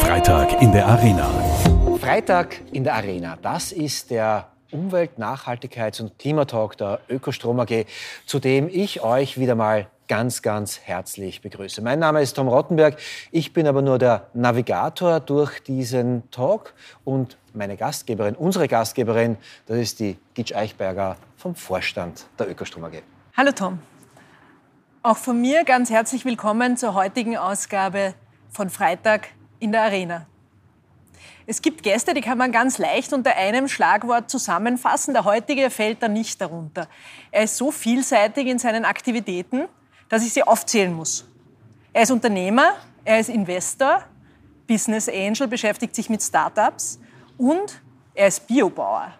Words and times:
Freitag 0.00 0.60
in 0.60 0.72
der 0.72 0.86
Arena. 0.86 1.28
Freitag 2.00 2.60
in 2.72 2.84
der 2.84 2.94
Arena. 2.94 3.38
Das 3.40 3.72
ist 3.72 4.10
der 4.10 4.48
Umwelt-, 4.70 5.18
Nachhaltigkeits- 5.18 6.02
und 6.02 6.18
Klimatalk 6.18 6.76
der 6.76 7.00
Ökostrom 7.08 7.58
AG, 7.60 7.86
zu 8.26 8.38
dem 8.38 8.68
ich 8.68 9.02
euch 9.02 9.38
wieder 9.38 9.54
mal 9.54 9.86
ganz, 10.08 10.42
ganz 10.42 10.80
herzlich 10.80 11.40
begrüße. 11.40 11.80
Mein 11.80 11.98
Name 11.98 12.20
ist 12.20 12.34
Tom 12.34 12.48
Rottenberg. 12.48 12.98
Ich 13.30 13.52
bin 13.52 13.66
aber 13.66 13.82
nur 13.82 13.98
der 13.98 14.26
Navigator 14.34 15.20
durch 15.20 15.62
diesen 15.62 16.30
Talk 16.30 16.74
und 17.04 17.38
meine 17.54 17.76
Gastgeberin, 17.76 18.34
unsere 18.34 18.68
Gastgeberin, 18.68 19.36
das 19.66 19.78
ist 19.78 20.00
die 20.00 20.18
Gitsch 20.34 20.54
Eichberger 20.54 21.16
vom 21.36 21.54
Vorstand 21.54 22.26
der 22.38 22.50
Ökostrom 22.50 22.84
AG. 22.84 23.02
Hallo 23.36 23.52
Tom. 23.52 23.78
Auch 25.04 25.16
von 25.16 25.40
mir 25.40 25.62
ganz 25.62 25.90
herzlich 25.90 26.24
willkommen 26.24 26.76
zur 26.76 26.92
heutigen 26.94 27.36
Ausgabe 27.36 28.14
von 28.50 28.68
Freitag 28.68 29.28
in 29.60 29.70
der 29.70 29.82
Arena. 29.82 30.26
Es 31.46 31.62
gibt 31.62 31.84
Gäste, 31.84 32.14
die 32.14 32.20
kann 32.20 32.36
man 32.36 32.50
ganz 32.50 32.78
leicht 32.78 33.12
unter 33.12 33.36
einem 33.36 33.68
Schlagwort 33.68 34.28
zusammenfassen. 34.28 35.14
Der 35.14 35.24
heutige 35.24 35.70
fällt 35.70 36.02
da 36.02 36.08
nicht 36.08 36.40
darunter. 36.40 36.88
Er 37.30 37.44
ist 37.44 37.56
so 37.56 37.70
vielseitig 37.70 38.48
in 38.48 38.58
seinen 38.58 38.84
Aktivitäten, 38.84 39.68
dass 40.08 40.26
ich 40.26 40.32
sie 40.32 40.42
aufzählen 40.42 40.92
muss. 40.92 41.28
Er 41.92 42.02
ist 42.02 42.10
Unternehmer, 42.10 42.74
er 43.04 43.20
ist 43.20 43.28
Investor, 43.28 44.02
Business 44.66 45.08
Angel, 45.08 45.46
beschäftigt 45.46 45.94
sich 45.94 46.10
mit 46.10 46.24
Startups 46.24 46.98
und 47.36 47.80
er 48.14 48.26
ist 48.26 48.48
Biobauer. 48.48 49.12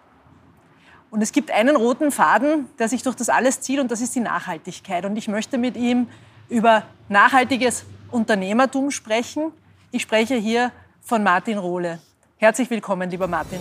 Und 1.11 1.23
es 1.23 1.31
gibt 1.31 1.49
einen 1.49 1.75
roten 1.75 2.11
Faden, 2.11 2.67
der 2.77 2.87
sich 2.87 3.01
durch 3.01 3.15
das 3.15 3.29
alles 3.29 3.61
zieht, 3.61 3.79
und 3.79 3.89
das 3.89 3.99
ist 3.99 4.13
die 4.15 4.19
Nachhaltigkeit. 4.19 5.05
Und 5.05 5.15
ich 5.17 5.27
möchte 5.27 5.57
mit 5.57 5.75
ihm 5.75 6.07
über 6.49 6.83
nachhaltiges 7.07 7.83
Unternehmertum 8.11 8.91
sprechen. 8.91 9.51
Ich 9.91 10.03
spreche 10.03 10.35
hier 10.35 10.71
von 11.01 11.23
Martin 11.23 11.57
Rohle. 11.57 11.99
Herzlich 12.37 12.69
willkommen, 12.69 13.09
lieber 13.09 13.27
Martin. 13.27 13.57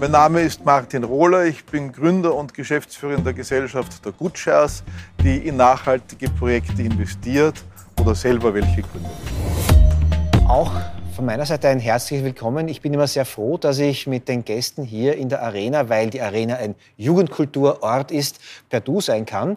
Mein 0.00 0.10
Name 0.10 0.40
ist 0.40 0.64
Martin 0.64 1.04
Rohler. 1.04 1.44
Ich 1.44 1.62
bin 1.66 1.92
Gründer 1.92 2.34
und 2.34 2.54
Geschäftsführer 2.54 3.18
der 3.18 3.34
Gesellschaft 3.34 4.02
der 4.04 4.12
Good 4.12 4.38
Shares, 4.38 4.82
die 5.22 5.36
in 5.36 5.58
nachhaltige 5.58 6.30
Projekte 6.30 6.80
investiert 6.80 7.62
oder 8.00 8.14
selber 8.14 8.54
welche 8.54 8.80
gründet. 8.80 9.12
Auch 10.48 10.72
von 11.16 11.24
meiner 11.24 11.46
Seite 11.46 11.68
ein 11.68 11.80
herzliches 11.80 12.26
Willkommen. 12.26 12.68
Ich 12.68 12.82
bin 12.82 12.92
immer 12.92 13.06
sehr 13.06 13.24
froh, 13.24 13.56
dass 13.56 13.78
ich 13.78 14.06
mit 14.06 14.28
den 14.28 14.44
Gästen 14.44 14.84
hier 14.84 15.16
in 15.16 15.30
der 15.30 15.42
Arena, 15.42 15.88
weil 15.88 16.10
die 16.10 16.20
Arena 16.20 16.56
ein 16.56 16.74
Jugendkulturort 16.98 18.10
ist, 18.10 18.38
per 18.68 18.80
Du 18.80 19.00
sein 19.00 19.24
kann. 19.24 19.56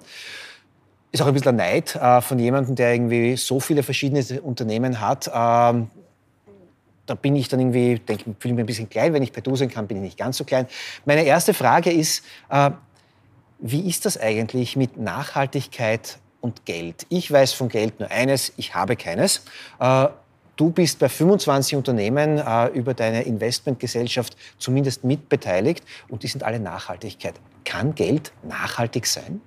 Ist 1.11 1.21
auch 1.21 1.27
ein 1.27 1.33
bisschen 1.33 1.57
Neid 1.57 1.97
äh, 1.97 2.21
von 2.21 2.39
jemandem, 2.39 2.75
der 2.75 2.93
irgendwie 2.93 3.35
so 3.35 3.59
viele 3.59 3.83
verschiedene 3.83 4.41
Unternehmen 4.41 5.01
hat. 5.01 5.27
Ähm, 5.27 5.89
da 7.05 7.15
bin 7.15 7.35
ich 7.35 7.49
dann 7.49 7.59
irgendwie, 7.59 7.99
denke, 7.99 8.33
fühle 8.39 8.53
mich 8.53 8.63
ein 8.63 8.67
bisschen 8.67 8.89
klein. 8.89 9.11
Wenn 9.11 9.23
ich 9.23 9.33
per 9.33 9.43
Du 9.43 9.57
sein 9.57 9.69
kann, 9.69 9.85
bin 9.85 9.97
ich 9.97 10.03
nicht 10.03 10.17
ganz 10.17 10.37
so 10.37 10.45
klein. 10.45 10.65
Meine 11.03 11.23
erste 11.23 11.53
Frage 11.53 11.91
ist, 11.91 12.23
äh, 12.49 12.71
wie 13.59 13.85
ist 13.89 14.05
das 14.05 14.17
eigentlich 14.17 14.77
mit 14.77 14.95
Nachhaltigkeit 14.95 16.19
und 16.39 16.65
Geld? 16.65 17.05
Ich 17.09 17.29
weiß 17.29 17.51
von 17.51 17.67
Geld 17.67 17.99
nur 17.99 18.09
eines, 18.09 18.53
ich 18.55 18.75
habe 18.75 18.95
keines. 18.95 19.41
Äh, 19.81 20.07
Du 20.59 20.71
bist 20.71 20.99
bei 20.99 21.07
25 21.07 21.77
Unternehmen 21.77 22.37
äh, 22.37 22.67
über 22.77 22.93
deine 22.93 23.21
Investmentgesellschaft 23.21 24.35
zumindest 24.57 25.05
mitbeteiligt 25.05 25.85
und 26.09 26.23
die 26.23 26.27
sind 26.27 26.43
alle 26.43 26.59
Nachhaltigkeit. 26.59 27.35
Kann 27.63 27.95
Geld 27.95 28.33
nachhaltig 28.43 29.05
sein? 29.05 29.39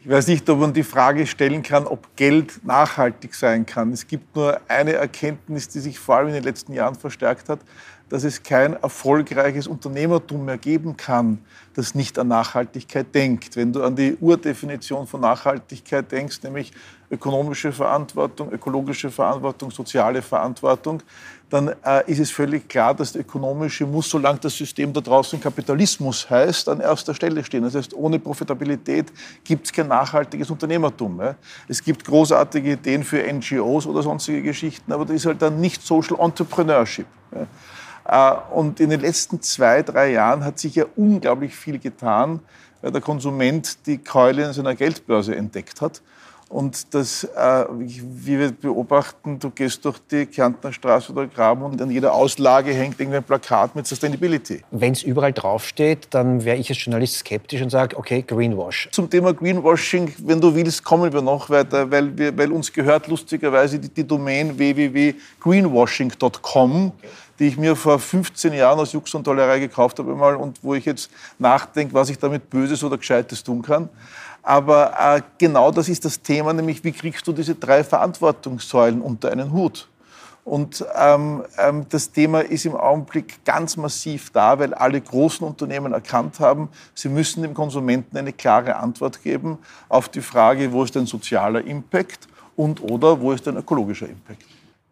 Ich 0.00 0.08
weiß 0.08 0.28
nicht, 0.28 0.48
ob 0.48 0.60
man 0.60 0.72
die 0.72 0.84
Frage 0.84 1.26
stellen 1.26 1.64
kann, 1.64 1.88
ob 1.88 2.14
Geld 2.14 2.64
nachhaltig 2.64 3.34
sein 3.34 3.66
kann. 3.66 3.92
Es 3.92 4.06
gibt 4.06 4.36
nur 4.36 4.60
eine 4.68 4.92
Erkenntnis, 4.92 5.68
die 5.68 5.80
sich 5.80 5.98
vor 5.98 6.18
allem 6.18 6.28
in 6.28 6.34
den 6.34 6.44
letzten 6.44 6.72
Jahren 6.72 6.94
verstärkt 6.94 7.48
hat, 7.48 7.58
dass 8.08 8.22
es 8.22 8.40
kein 8.40 8.74
erfolgreiches 8.74 9.66
Unternehmertum 9.66 10.44
mehr 10.44 10.56
geben 10.56 10.96
kann, 10.96 11.38
das 11.74 11.96
nicht 11.96 12.16
an 12.16 12.28
Nachhaltigkeit 12.28 13.12
denkt. 13.12 13.56
Wenn 13.56 13.72
du 13.72 13.82
an 13.82 13.96
die 13.96 14.16
Urdefinition 14.20 15.08
von 15.08 15.20
Nachhaltigkeit 15.20 16.12
denkst, 16.12 16.44
nämlich 16.44 16.72
ökonomische 17.10 17.72
Verantwortung, 17.72 18.52
ökologische 18.52 19.10
Verantwortung, 19.10 19.70
soziale 19.70 20.22
Verantwortung, 20.22 21.02
dann 21.50 21.74
äh, 21.84 22.08
ist 22.10 22.20
es 22.20 22.30
völlig 22.30 22.68
klar, 22.68 22.94
dass 22.94 23.12
der 23.12 23.22
ökonomische 23.22 23.84
muss, 23.84 24.08
solange 24.08 24.38
das 24.38 24.56
System 24.56 24.92
da 24.92 25.00
draußen 25.00 25.40
Kapitalismus 25.40 26.30
heißt, 26.30 26.68
an 26.68 26.80
erster 26.80 27.12
Stelle 27.12 27.42
stehen. 27.42 27.64
Das 27.64 27.74
heißt, 27.74 27.92
ohne 27.94 28.20
Profitabilität 28.20 29.06
gibt 29.42 29.66
es 29.66 29.72
kein 29.72 29.88
nachhaltiges 29.88 30.48
Unternehmertum. 30.50 31.20
Ja. 31.20 31.34
Es 31.66 31.82
gibt 31.82 32.04
großartige 32.04 32.72
Ideen 32.72 33.02
für 33.02 33.20
NGOs 33.20 33.86
oder 33.86 34.02
sonstige 34.02 34.42
Geschichten, 34.42 34.92
aber 34.92 35.04
das 35.04 35.16
ist 35.16 35.26
halt 35.26 35.42
dann 35.42 35.60
nicht 35.60 35.82
Social 35.82 36.16
Entrepreneurship. 36.20 37.06
Ja. 37.34 37.46
Äh, 38.32 38.54
und 38.54 38.78
in 38.78 38.90
den 38.90 39.00
letzten 39.00 39.42
zwei, 39.42 39.82
drei 39.82 40.12
Jahren 40.12 40.44
hat 40.44 40.60
sich 40.60 40.76
ja 40.76 40.84
unglaublich 40.94 41.56
viel 41.56 41.80
getan, 41.80 42.38
weil 42.80 42.92
der 42.92 43.00
Konsument 43.00 43.86
die 43.86 43.98
Keule 43.98 44.46
in 44.46 44.52
seiner 44.52 44.76
Geldbörse 44.76 45.34
entdeckt 45.34 45.80
hat. 45.80 46.00
Und 46.50 46.92
das, 46.94 47.22
äh, 47.22 47.64
wie 47.70 48.38
wir 48.40 48.50
beobachten, 48.50 49.38
du 49.38 49.50
gehst 49.50 49.84
durch 49.84 49.98
die 50.10 50.26
Kärntner 50.26 50.72
Straße 50.72 51.12
oder 51.12 51.28
Graben 51.28 51.62
und 51.62 51.80
an 51.80 51.92
jeder 51.92 52.12
Auslage 52.12 52.72
hängt 52.72 52.98
irgendwie 52.98 53.18
ein 53.18 53.22
Plakat 53.22 53.76
mit 53.76 53.86
Sustainability. 53.86 54.62
Wenn 54.72 54.92
es 54.92 55.04
überall 55.04 55.32
draufsteht, 55.32 56.08
dann 56.10 56.44
wäre 56.44 56.56
ich 56.56 56.68
als 56.68 56.84
Journalist 56.84 57.18
skeptisch 57.18 57.62
und 57.62 57.70
sage, 57.70 57.96
okay, 57.96 58.24
Greenwash. 58.26 58.88
Zum 58.90 59.08
Thema 59.08 59.32
Greenwashing, 59.32 60.12
wenn 60.18 60.40
du 60.40 60.52
willst, 60.52 60.82
kommen 60.82 61.12
wir 61.12 61.22
noch 61.22 61.50
weiter, 61.50 61.88
weil, 61.88 62.18
wir, 62.18 62.36
weil 62.36 62.50
uns 62.50 62.72
gehört 62.72 63.06
lustigerweise 63.06 63.78
die, 63.78 63.88
die 63.88 64.04
Domain 64.04 64.58
www.greenwashing.com. 64.58 66.92
Okay 66.98 67.08
die 67.40 67.46
ich 67.46 67.56
mir 67.56 67.74
vor 67.74 67.98
15 67.98 68.52
Jahren 68.52 68.78
aus 68.78 68.92
Jux 68.92 69.14
und 69.14 69.24
Tollerei 69.24 69.60
gekauft 69.60 69.98
habe 69.98 70.14
mal 70.14 70.36
und 70.36 70.62
wo 70.62 70.74
ich 70.74 70.84
jetzt 70.84 71.10
nachdenke, 71.38 71.94
was 71.94 72.10
ich 72.10 72.18
damit 72.18 72.50
Böses 72.50 72.84
oder 72.84 72.98
Gescheites 72.98 73.42
tun 73.42 73.62
kann. 73.62 73.88
Aber 74.42 74.92
äh, 74.98 75.22
genau 75.38 75.70
das 75.70 75.88
ist 75.88 76.04
das 76.04 76.22
Thema, 76.22 76.52
nämlich 76.52 76.82
wie 76.84 76.92
kriegst 76.92 77.26
du 77.26 77.32
diese 77.32 77.54
drei 77.54 77.84
Verantwortungssäulen 77.84 79.00
unter 79.00 79.30
einen 79.30 79.52
Hut? 79.52 79.88
Und 80.44 80.84
ähm, 80.98 81.44
ähm, 81.58 81.86
das 81.90 82.10
Thema 82.10 82.40
ist 82.40 82.64
im 82.64 82.74
Augenblick 82.74 83.44
ganz 83.44 83.76
massiv 83.76 84.30
da, 84.30 84.58
weil 84.58 84.72
alle 84.72 85.00
großen 85.00 85.46
Unternehmen 85.46 85.92
erkannt 85.92 86.40
haben, 86.40 86.70
sie 86.94 87.08
müssen 87.08 87.42
dem 87.42 87.54
Konsumenten 87.54 88.16
eine 88.16 88.32
klare 88.32 88.76
Antwort 88.76 89.22
geben 89.22 89.58
auf 89.88 90.08
die 90.08 90.22
Frage, 90.22 90.72
wo 90.72 90.82
ist 90.82 90.96
ein 90.96 91.06
sozialer 91.06 91.64
Impact 91.64 92.26
und 92.56 92.82
oder 92.82 93.20
wo 93.20 93.32
ist 93.32 93.46
ein 93.48 93.58
ökologischer 93.58 94.08
Impact. 94.08 94.42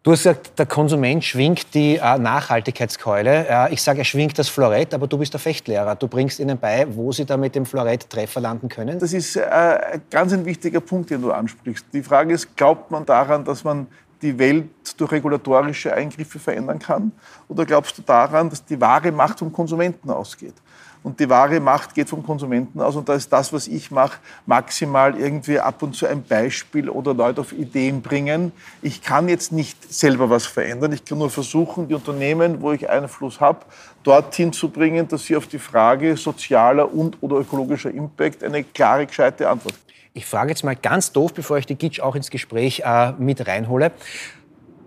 Du 0.01 0.11
hast 0.11 0.19
gesagt, 0.19 0.57
der 0.57 0.65
Konsument 0.65 1.25
schwingt 1.25 1.73
die 1.73 1.97
äh, 1.97 2.17
Nachhaltigkeitskeule. 2.17 3.47
Äh, 3.49 3.73
ich 3.73 3.81
sage, 3.81 3.99
er 3.99 4.05
schwingt 4.05 4.39
das 4.39 4.47
Florett, 4.47 4.93
aber 4.93 5.07
du 5.07 5.17
bist 5.17 5.33
der 5.33 5.41
Fechtlehrer. 5.41 5.95
Du 5.95 6.07
bringst 6.07 6.39
ihnen 6.39 6.57
bei, 6.57 6.87
wo 6.89 7.11
sie 7.11 7.25
da 7.25 7.35
mit 7.35 7.53
dem 7.53 7.65
Florett 7.65 8.09
Treffer 8.09 8.39
landen 8.39 8.69
können. 8.69 8.97
Das 8.97 9.11
ist 9.11 9.35
äh, 9.35 9.99
ganz 10.09 10.31
ein 10.31 10.45
wichtiger 10.45 10.79
Punkt, 10.79 11.09
den 11.09 11.21
du 11.21 11.33
ansprichst. 11.33 11.87
Die 11.91 12.01
Frage 12.01 12.33
ist, 12.33 12.55
glaubt 12.55 12.89
man 12.91 13.05
daran, 13.05 13.43
dass 13.43 13.65
man 13.65 13.87
die 14.21 14.39
Welt 14.39 14.69
durch 14.95 15.11
regulatorische 15.11 15.93
Eingriffe 15.93 16.39
verändern 16.39 16.79
kann? 16.79 17.11
Oder 17.49 17.65
glaubst 17.65 17.97
du 17.97 18.01
daran, 18.01 18.49
dass 18.49 18.63
die 18.63 18.79
wahre 18.79 19.11
Macht 19.11 19.39
vom 19.39 19.51
Konsumenten 19.51 20.09
ausgeht? 20.09 20.55
Und 21.01 21.19
die 21.19 21.29
wahre 21.29 21.59
Macht 21.59 21.93
geht 21.93 22.09
vom 22.09 22.23
Konsumenten 22.23 22.81
aus. 22.81 22.95
Und 22.95 23.07
da 23.07 23.13
ist 23.13 23.31
das, 23.31 23.53
was 23.53 23.67
ich 23.67 23.89
mache, 23.89 24.19
maximal 24.45 25.17
irgendwie 25.17 25.59
ab 25.59 25.81
und 25.81 25.95
zu 25.95 26.05
ein 26.05 26.23
Beispiel 26.23 26.89
oder 26.89 27.13
Leute 27.13 27.41
auf 27.41 27.53
Ideen 27.53 28.01
bringen. 28.01 28.51
Ich 28.81 29.01
kann 29.01 29.29
jetzt 29.29 29.51
nicht 29.51 29.91
selber 29.91 30.29
was 30.29 30.45
verändern. 30.45 30.91
Ich 30.91 31.05
kann 31.05 31.17
nur 31.17 31.29
versuchen, 31.29 31.87
die 31.87 31.93
Unternehmen, 31.93 32.61
wo 32.61 32.73
ich 32.73 32.89
Einfluss 32.89 33.39
habe, 33.39 33.59
dorthin 34.03 34.51
zu 34.51 34.69
bringen, 34.69 35.07
dass 35.07 35.25
sie 35.25 35.37
auf 35.37 35.47
die 35.47 35.59
Frage 35.59 36.17
sozialer 36.17 36.93
und 36.93 37.17
oder 37.21 37.37
ökologischer 37.37 37.91
Impact 37.91 38.43
eine 38.43 38.63
klare, 38.63 39.05
gescheite 39.05 39.47
Antwort. 39.49 39.75
Ich 40.13 40.25
frage 40.25 40.49
jetzt 40.49 40.63
mal 40.63 40.75
ganz 40.75 41.13
doof, 41.13 41.33
bevor 41.33 41.57
ich 41.59 41.65
die 41.65 41.75
Gitsch 41.75 42.01
auch 42.01 42.15
ins 42.15 42.29
Gespräch 42.29 42.81
äh, 42.83 43.13
mit 43.13 43.47
reinhole. 43.47 43.91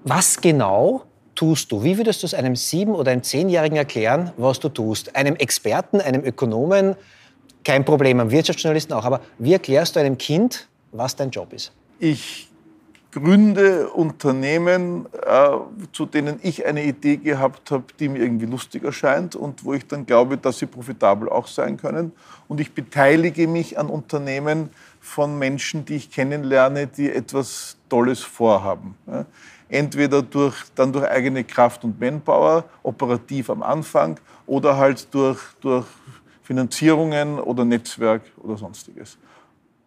Was 0.04 0.40
genau 0.40 1.04
tust 1.42 1.72
du? 1.72 1.82
Wie 1.82 1.98
würdest 1.98 2.22
du 2.22 2.26
es 2.28 2.34
einem 2.34 2.54
Sieben- 2.54 2.94
oder 2.94 3.10
einem 3.10 3.24
Zehnjährigen 3.24 3.76
erklären, 3.76 4.30
was 4.36 4.60
du 4.60 4.68
tust? 4.68 5.16
Einem 5.16 5.34
Experten, 5.34 6.00
einem 6.00 6.24
Ökonomen, 6.24 6.94
kein 7.64 7.84
Problem, 7.84 8.20
einem 8.20 8.30
Wirtschaftsjournalisten 8.30 8.94
auch. 8.94 9.04
Aber 9.04 9.20
wie 9.40 9.52
erklärst 9.52 9.96
du 9.96 10.00
einem 10.00 10.16
Kind, 10.16 10.68
was 10.92 11.16
dein 11.16 11.30
Job 11.30 11.52
ist? 11.52 11.72
Ich 11.98 12.48
gründe 13.10 13.88
Unternehmen, 13.88 15.06
äh, 15.26 15.48
zu 15.92 16.06
denen 16.06 16.38
ich 16.42 16.64
eine 16.64 16.84
Idee 16.84 17.16
gehabt 17.16 17.72
habe, 17.72 17.84
die 17.98 18.08
mir 18.08 18.20
irgendwie 18.20 18.46
lustig 18.46 18.84
erscheint 18.84 19.34
und 19.34 19.64
wo 19.64 19.74
ich 19.74 19.84
dann 19.88 20.06
glaube, 20.06 20.38
dass 20.38 20.60
sie 20.60 20.66
profitabel 20.66 21.28
auch 21.28 21.48
sein 21.48 21.76
können. 21.76 22.12
Und 22.46 22.60
ich 22.60 22.72
beteilige 22.72 23.48
mich 23.48 23.80
an 23.80 23.88
Unternehmen 23.88 24.70
von 25.00 25.36
Menschen, 25.40 25.84
die 25.86 25.96
ich 25.96 26.12
kennenlerne, 26.12 26.86
die 26.86 27.10
etwas 27.10 27.78
Tolles 27.88 28.20
vorhaben. 28.20 28.94
Ja 29.08 29.26
entweder 29.72 30.22
durch, 30.22 30.54
dann 30.74 30.92
durch 30.92 31.08
eigene 31.08 31.42
Kraft 31.44 31.82
und 31.84 31.98
Manpower, 31.98 32.64
operativ 32.82 33.50
am 33.50 33.62
Anfang, 33.62 34.18
oder 34.46 34.76
halt 34.76 35.12
durch, 35.12 35.40
durch 35.60 35.86
Finanzierungen 36.42 37.38
oder 37.38 37.64
Netzwerk 37.64 38.22
oder 38.42 38.56
sonstiges. 38.56 39.16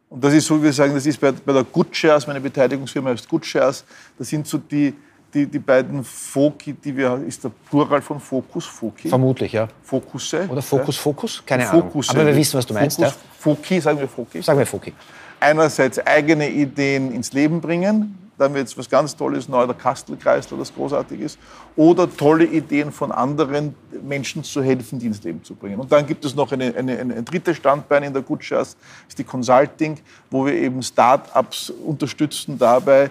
Und 0.10 0.24
das 0.24 0.34
ist 0.34 0.46
so, 0.46 0.58
wie 0.60 0.64
wir 0.64 0.74
sagen, 0.74 0.94
das 0.94 1.06
ist 1.06 1.20
bei, 1.20 1.32
bei 1.32 1.54
der 1.54 1.64
Good 1.64 1.96
Shares, 1.96 2.26
meine 2.26 2.40
Beteiligungsfirma 2.40 3.12
heißt 3.12 3.28
Good 3.30 3.46
Shares, 3.46 3.86
das 4.18 4.30
sind 4.30 4.48
so 4.48 4.58
die, 4.58 4.94
die, 5.34 5.46
die 5.46 5.60
beiden 5.60 6.04
Foki, 6.04 6.74
die 6.74 6.96
wir, 6.96 7.22
ist 7.28 7.44
der 7.44 7.52
Plural 7.70 8.02
von 8.02 8.20
Fokus, 8.20 8.66
Foki? 8.66 9.10
Vermutlich, 9.10 9.52
ja. 9.52 9.68
Fokusse. 9.84 10.48
Oder 10.50 10.62
Fokus, 10.62 10.96
ja. 10.96 11.02
Fokus? 11.02 11.44
Keine 11.46 11.66
Fokusse. 11.66 12.12
Ahnung. 12.12 12.22
Aber 12.22 12.32
wir 12.32 12.38
wissen, 12.38 12.58
was 12.58 12.66
du 12.66 12.74
meinst. 12.74 12.98
Fokus, 12.98 13.14
ja? 13.14 13.20
Foki, 13.40 13.80
sagen 13.82 14.00
wir 14.00 14.08
Foki. 14.08 14.42
Sagen 14.42 14.60
wir 14.60 14.66
Foki. 14.66 14.94
Einerseits 15.40 16.00
eigene 16.00 16.50
Ideen 16.50 17.12
ins 17.12 17.34
Leben 17.34 17.60
bringen, 17.60 18.25
da 18.38 18.46
haben 18.46 18.54
wir 18.54 18.62
jetzt 18.62 18.78
was 18.78 18.90
ganz 18.90 19.16
Tolles 19.16 19.48
neu, 19.48 19.66
der 19.66 19.76
Kastelkreisler, 19.76 20.58
das 20.58 20.74
großartig 20.74 21.22
ist, 21.22 21.40
oder 21.76 22.10
tolle 22.14 22.46
Ideen 22.46 22.92
von 22.92 23.12
anderen 23.12 23.76
Menschen 24.04 24.44
zu 24.44 24.62
helfen, 24.62 25.00
die 25.00 25.08
ins 25.08 25.24
Leben 25.24 25.44
zu 25.44 25.56
bringen. 25.56 25.80
Und 25.80 25.92
dann 25.92 26.06
gibt 26.06 26.26
es 26.26 26.36
noch 26.36 26.52
eine, 26.52 26.76
eine, 26.76 26.98
eine, 26.98 27.16
ein 27.16 27.26
drittes 27.26 27.58
Standbein 27.58 28.04
in 28.04 28.14
der 28.14 28.24
Shares, 28.40 28.76
ist 29.08 29.18
die 29.18 29.24
Consulting, 29.24 29.98
wo 30.30 30.46
wir 30.46 30.54
eben 30.54 30.82
Start-ups 30.84 31.70
unterstützen 31.70 32.58
dabei, 32.58 33.10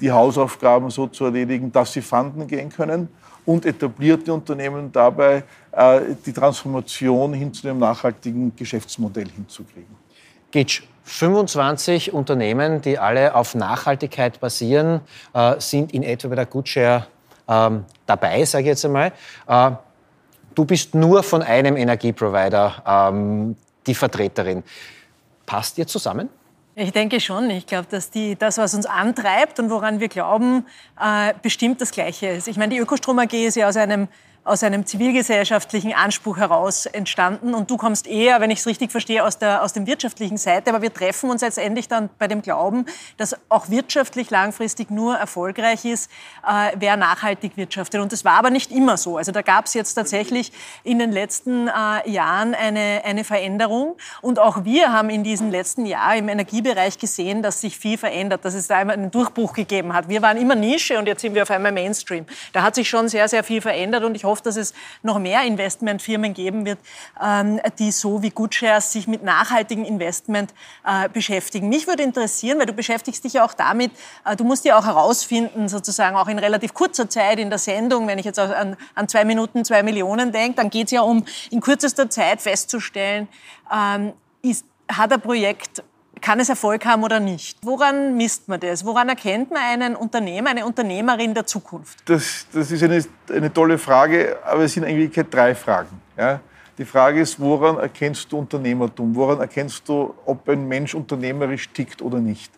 die 0.00 0.10
Hausaufgaben 0.10 0.90
so 0.90 1.06
zu 1.06 1.26
erledigen, 1.26 1.70
dass 1.70 1.92
sie 1.92 2.02
fanden 2.02 2.46
gehen 2.46 2.68
können 2.68 3.08
und 3.44 3.64
etablierte 3.66 4.32
Unternehmen 4.32 4.90
dabei 4.90 5.44
äh, 5.72 6.00
die 6.24 6.32
Transformation 6.32 7.32
hin 7.32 7.52
zu 7.52 7.68
einem 7.68 7.78
nachhaltigen 7.78 8.54
Geschäftsmodell 8.56 9.28
hinzukriegen. 9.28 9.94
Gitsch, 10.50 10.82
25 11.04 12.12
Unternehmen, 12.12 12.80
die 12.80 12.98
alle 12.98 13.34
auf 13.34 13.54
Nachhaltigkeit 13.54 14.40
basieren, 14.40 15.00
äh, 15.34 15.54
sind 15.58 15.92
in 15.92 16.02
etwa 16.02 16.28
bei 16.28 16.34
der 16.34 16.46
Goodshare 16.46 17.06
ähm, 17.46 17.84
dabei, 18.06 18.44
sage 18.44 18.64
ich 18.64 18.68
jetzt 18.68 18.84
einmal. 18.84 19.12
Äh, 19.46 19.72
du 20.54 20.64
bist 20.64 20.94
nur 20.94 21.22
von 21.22 21.42
einem 21.42 21.76
Energieprovider 21.76 22.82
ähm, 22.86 23.56
die 23.86 23.94
Vertreterin. 23.94 24.62
Passt 25.46 25.76
ihr 25.78 25.86
zusammen? 25.86 26.30
Ich 26.76 26.90
denke 26.90 27.20
schon. 27.20 27.50
Ich 27.50 27.66
glaube, 27.66 27.86
dass 27.88 28.10
die, 28.10 28.34
das, 28.34 28.58
was 28.58 28.74
uns 28.74 28.86
antreibt 28.86 29.60
und 29.60 29.70
woran 29.70 30.00
wir 30.00 30.08
glauben, 30.08 30.66
äh, 31.00 31.32
bestimmt 31.40 31.80
das 31.80 31.92
Gleiche 31.92 32.28
ist. 32.28 32.48
Ich 32.48 32.56
meine, 32.56 32.74
die 32.74 32.80
Ökostrom 32.80 33.18
AG 33.18 33.32
ist 33.32 33.56
ja 33.56 33.68
aus 33.68 33.76
einem 33.76 34.08
aus 34.44 34.62
einem 34.62 34.84
zivilgesellschaftlichen 34.84 35.94
Anspruch 35.94 36.36
heraus 36.36 36.84
entstanden. 36.84 37.54
Und 37.54 37.70
du 37.70 37.78
kommst 37.78 38.06
eher, 38.06 38.40
wenn 38.40 38.50
ich 38.50 38.58
es 38.58 38.66
richtig 38.66 38.90
verstehe, 38.90 39.24
aus 39.24 39.38
der, 39.38 39.62
aus 39.62 39.72
dem 39.72 39.86
wirtschaftlichen 39.86 40.36
Seite. 40.36 40.68
Aber 40.70 40.82
wir 40.82 40.92
treffen 40.92 41.30
uns 41.30 41.40
letztendlich 41.40 41.88
dann 41.88 42.10
bei 42.18 42.28
dem 42.28 42.42
Glauben, 42.42 42.84
dass 43.16 43.36
auch 43.48 43.70
wirtschaftlich 43.70 44.30
langfristig 44.30 44.90
nur 44.90 45.16
erfolgreich 45.16 45.86
ist, 45.86 46.10
äh, 46.46 46.72
wer 46.76 46.98
nachhaltig 46.98 47.56
wirtschaftet. 47.56 48.02
Und 48.02 48.12
das 48.12 48.26
war 48.26 48.34
aber 48.34 48.50
nicht 48.50 48.70
immer 48.70 48.98
so. 48.98 49.16
Also 49.16 49.32
da 49.32 49.40
gab 49.40 49.64
es 49.64 49.72
jetzt 49.72 49.94
tatsächlich 49.94 50.52
in 50.82 50.98
den 50.98 51.10
letzten 51.10 51.68
äh, 51.68 52.10
Jahren 52.10 52.54
eine, 52.54 53.00
eine 53.04 53.24
Veränderung. 53.24 53.96
Und 54.20 54.38
auch 54.38 54.64
wir 54.64 54.92
haben 54.92 55.08
in 55.08 55.24
diesem 55.24 55.50
letzten 55.50 55.86
Jahr 55.86 56.16
im 56.16 56.28
Energiebereich 56.28 56.98
gesehen, 56.98 57.42
dass 57.42 57.62
sich 57.62 57.78
viel 57.78 57.96
verändert, 57.96 58.44
dass 58.44 58.52
es 58.52 58.66
da 58.66 58.76
einen 58.76 59.10
Durchbruch 59.10 59.54
gegeben 59.54 59.94
hat. 59.94 60.10
Wir 60.10 60.20
waren 60.20 60.36
immer 60.36 60.54
Nische 60.54 60.98
und 60.98 61.06
jetzt 61.06 61.22
sind 61.22 61.34
wir 61.34 61.44
auf 61.44 61.50
einmal 61.50 61.72
Mainstream. 61.72 62.26
Da 62.52 62.62
hat 62.62 62.74
sich 62.74 62.90
schon 62.90 63.08
sehr, 63.08 63.26
sehr 63.28 63.42
viel 63.42 63.62
verändert 63.62 64.04
und 64.04 64.14
ich 64.14 64.24
hoffe, 64.24 64.33
hoffe, 64.34 64.42
dass 64.42 64.56
es 64.56 64.74
noch 65.02 65.20
mehr 65.20 65.42
Investmentfirmen 65.44 66.34
geben 66.34 66.66
wird, 66.66 66.78
ähm, 67.22 67.60
die 67.78 67.92
so 67.92 68.22
wie 68.22 68.30
GoodShares 68.30 68.92
sich 68.92 69.06
mit 69.06 69.22
nachhaltigem 69.22 69.84
Investment 69.84 70.52
äh, 70.84 71.08
beschäftigen. 71.08 71.68
Mich 71.68 71.86
würde 71.86 72.02
interessieren, 72.02 72.58
weil 72.58 72.66
du 72.66 72.72
beschäftigst 72.72 73.22
dich 73.22 73.34
ja 73.34 73.44
auch 73.44 73.54
damit, 73.54 73.92
äh, 74.24 74.34
du 74.34 74.42
musst 74.42 74.64
ja 74.64 74.76
auch 74.76 74.84
herausfinden, 74.84 75.68
sozusagen 75.68 76.16
auch 76.16 76.26
in 76.26 76.40
relativ 76.40 76.74
kurzer 76.74 77.08
Zeit 77.08 77.38
in 77.38 77.48
der 77.48 77.60
Sendung, 77.60 78.08
wenn 78.08 78.18
ich 78.18 78.24
jetzt 78.24 78.40
an, 78.40 78.76
an 78.96 79.08
zwei 79.08 79.24
Minuten 79.24 79.64
zwei 79.64 79.84
Millionen 79.84 80.32
denke, 80.32 80.56
dann 80.56 80.70
geht 80.70 80.86
es 80.86 80.90
ja 80.90 81.02
um 81.02 81.24
in 81.50 81.60
kürzester 81.60 82.10
Zeit 82.10 82.42
festzustellen, 82.42 83.28
ähm, 83.72 84.12
ist, 84.42 84.66
hat 84.90 85.12
ein 85.12 85.20
Projekt 85.20 85.82
kann 86.24 86.40
es 86.40 86.48
Erfolg 86.48 86.86
haben 86.86 87.04
oder 87.04 87.20
nicht? 87.20 87.58
Woran 87.60 88.16
misst 88.16 88.48
man 88.48 88.58
das? 88.58 88.82
Woran 88.84 89.10
erkennt 89.10 89.50
man 89.50 89.60
einen 89.60 89.94
Unternehmer, 89.94 90.50
eine 90.50 90.64
Unternehmerin 90.64 91.34
der 91.34 91.46
Zukunft? 91.46 91.98
Das, 92.06 92.46
das 92.50 92.70
ist 92.70 92.82
eine, 92.82 93.04
eine 93.30 93.52
tolle 93.52 93.76
Frage, 93.76 94.38
aber 94.42 94.62
es 94.62 94.72
sind 94.72 94.84
eigentlich 94.84 95.12
drei 95.28 95.54
Fragen. 95.54 96.00
Ja? 96.16 96.40
Die 96.78 96.86
Frage 96.86 97.20
ist, 97.20 97.38
woran 97.38 97.76
erkennst 97.76 98.32
du 98.32 98.38
Unternehmertum? 98.38 99.14
Woran 99.14 99.38
erkennst 99.38 99.86
du, 99.86 100.14
ob 100.24 100.48
ein 100.48 100.66
Mensch 100.66 100.94
unternehmerisch 100.94 101.68
tickt 101.68 102.00
oder 102.00 102.18
nicht? 102.18 102.50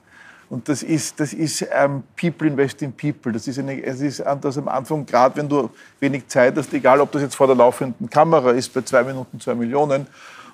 Und 0.48 0.68
das 0.68 0.84
ist, 0.84 1.18
das 1.18 1.32
ist 1.32 1.62
um, 1.62 1.68
ähm, 1.72 2.02
People 2.16 2.46
invest 2.46 2.80
in 2.82 2.92
People. 2.92 3.32
Das 3.32 3.48
ist, 3.48 3.58
eine, 3.58 3.82
es 3.82 4.00
ist 4.00 4.22
das 4.42 4.58
am 4.58 4.68
Anfang, 4.68 5.04
gerade 5.04 5.36
wenn 5.38 5.48
du 5.48 5.70
wenig 5.98 6.28
Zeit 6.28 6.56
hast, 6.56 6.72
egal 6.72 7.00
ob 7.00 7.10
das 7.10 7.22
jetzt 7.22 7.34
vor 7.34 7.48
der 7.48 7.56
laufenden 7.56 8.08
Kamera 8.08 8.52
ist, 8.52 8.72
bei 8.72 8.82
zwei 8.82 9.02
Minuten 9.02 9.40
zwei 9.40 9.56
Millionen, 9.56 10.06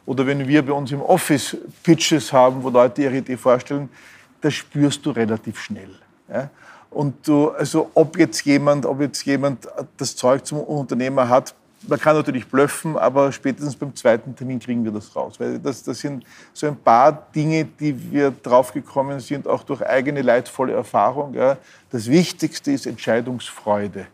oder 0.07 0.27
wenn 0.27 0.47
wir 0.47 0.65
bei 0.65 0.73
uns 0.73 0.91
im 0.93 1.01
Office 1.03 1.57
Pitches 1.83 2.33
haben, 2.33 2.63
wo 2.63 2.69
Leute 2.69 3.03
ihre 3.03 3.17
Idee 3.17 3.37
vorstellen, 3.37 3.89
das 4.41 4.55
spürst 4.55 5.05
du 5.07 5.11
relativ 5.11 5.61
schnell. 5.61 5.91
Ja? 6.29 6.51
Und 6.91 7.27
du, 7.27 7.51
also 7.51 7.91
ob 7.95 8.19
jetzt 8.19 8.45
jemand, 8.45 8.85
ob 8.85 9.01
jetzt 9.01 9.25
jemand 9.25 9.67
das 9.97 10.15
Zeug 10.15 10.45
zum 10.45 10.61
Unternehmer 10.61 11.29
hat, 11.29 11.55
man 11.89 11.99
kann 11.99 12.15
natürlich 12.15 12.47
blöffen, 12.47 12.97
aber 12.97 13.33
spätestens 13.33 13.75
beim 13.75 13.95
zweiten 13.97 14.37
Termin 14.37 14.61
kriegen 14.61 14.85
wir 14.85 14.93
das 14.93 15.15
raus. 15.17 15.41
Weil 15.41 15.59
das, 15.59 15.83
das 15.83 15.99
sind 15.99 16.25
so 16.53 16.67
ein 16.67 16.77
paar 16.77 17.27
Dinge, 17.35 17.65
die 17.65 18.13
wir 18.13 18.31
draufgekommen 18.31 19.19
sind, 19.21 19.49
auch 19.49 19.65
durch 19.65 19.85
eigene 19.85 20.23
leidvolle 20.23 20.75
Erfahrung. 20.75 21.35
Ja. 21.35 21.57
Das 21.91 22.09
Wichtigste 22.09 22.71
ist 22.73 22.87
Entscheidungsfreude. 22.87 24.07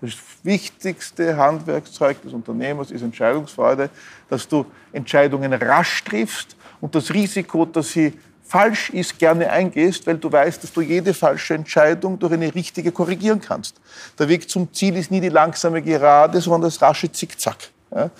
Das 0.00 0.12
wichtigste 0.42 1.36
Handwerkszeug 1.36 2.22
des 2.22 2.32
Unternehmers 2.32 2.90
ist 2.90 3.02
Entscheidungsfreude, 3.02 3.90
dass 4.28 4.48
du 4.48 4.64
Entscheidungen 4.92 5.52
rasch 5.52 6.02
triffst 6.04 6.56
und 6.80 6.94
das 6.94 7.12
Risiko, 7.12 7.66
dass 7.66 7.90
sie 7.90 8.14
falsch 8.50 8.90
ist, 8.90 9.18
gerne 9.18 9.48
eingehst, 9.48 10.06
weil 10.06 10.18
du 10.18 10.32
weißt, 10.32 10.64
dass 10.64 10.72
du 10.72 10.80
jede 10.80 11.14
falsche 11.14 11.54
Entscheidung 11.54 12.18
durch 12.18 12.32
eine 12.32 12.52
richtige 12.52 12.90
korrigieren 12.90 13.40
kannst. 13.40 13.76
Der 14.18 14.28
Weg 14.28 14.50
zum 14.50 14.72
Ziel 14.72 14.96
ist 14.96 15.10
nie 15.10 15.20
die 15.20 15.28
langsame 15.28 15.80
Gerade, 15.82 16.40
sondern 16.40 16.62
das 16.62 16.82
rasche 16.82 17.12
Zickzack. 17.12 17.70
Ja? 17.94 18.10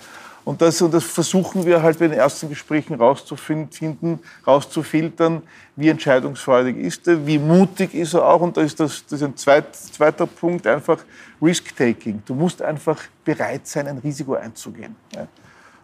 Und 0.44 0.62
das, 0.62 0.80
und 0.80 0.94
das 0.94 1.04
versuchen 1.04 1.66
wir 1.66 1.82
halt 1.82 1.98
bei 1.98 2.08
den 2.08 2.18
ersten 2.18 2.48
Gesprächen 2.48 2.94
rauszufinden, 2.94 4.18
rauszufiltern, 4.46 5.42
wie 5.76 5.88
entscheidungsfreudig 5.88 6.76
ist 6.78 7.06
er, 7.08 7.26
wie 7.26 7.38
mutig 7.38 7.94
ist 7.94 8.14
er 8.14 8.26
auch. 8.26 8.40
Und 8.40 8.56
da 8.56 8.62
ist 8.62 8.80
das, 8.80 9.04
das 9.04 9.20
ist 9.20 9.26
ein 9.26 9.36
zweit, 9.36 9.74
zweiter 9.76 10.26
Punkt, 10.26 10.66
einfach 10.66 10.98
Risk-Taking. 11.42 12.22
Du 12.24 12.34
musst 12.34 12.62
einfach 12.62 12.98
bereit 13.24 13.66
sein, 13.66 13.86
ein 13.86 13.98
Risiko 13.98 14.34
einzugehen. 14.34 14.96
Ja. 15.14 15.26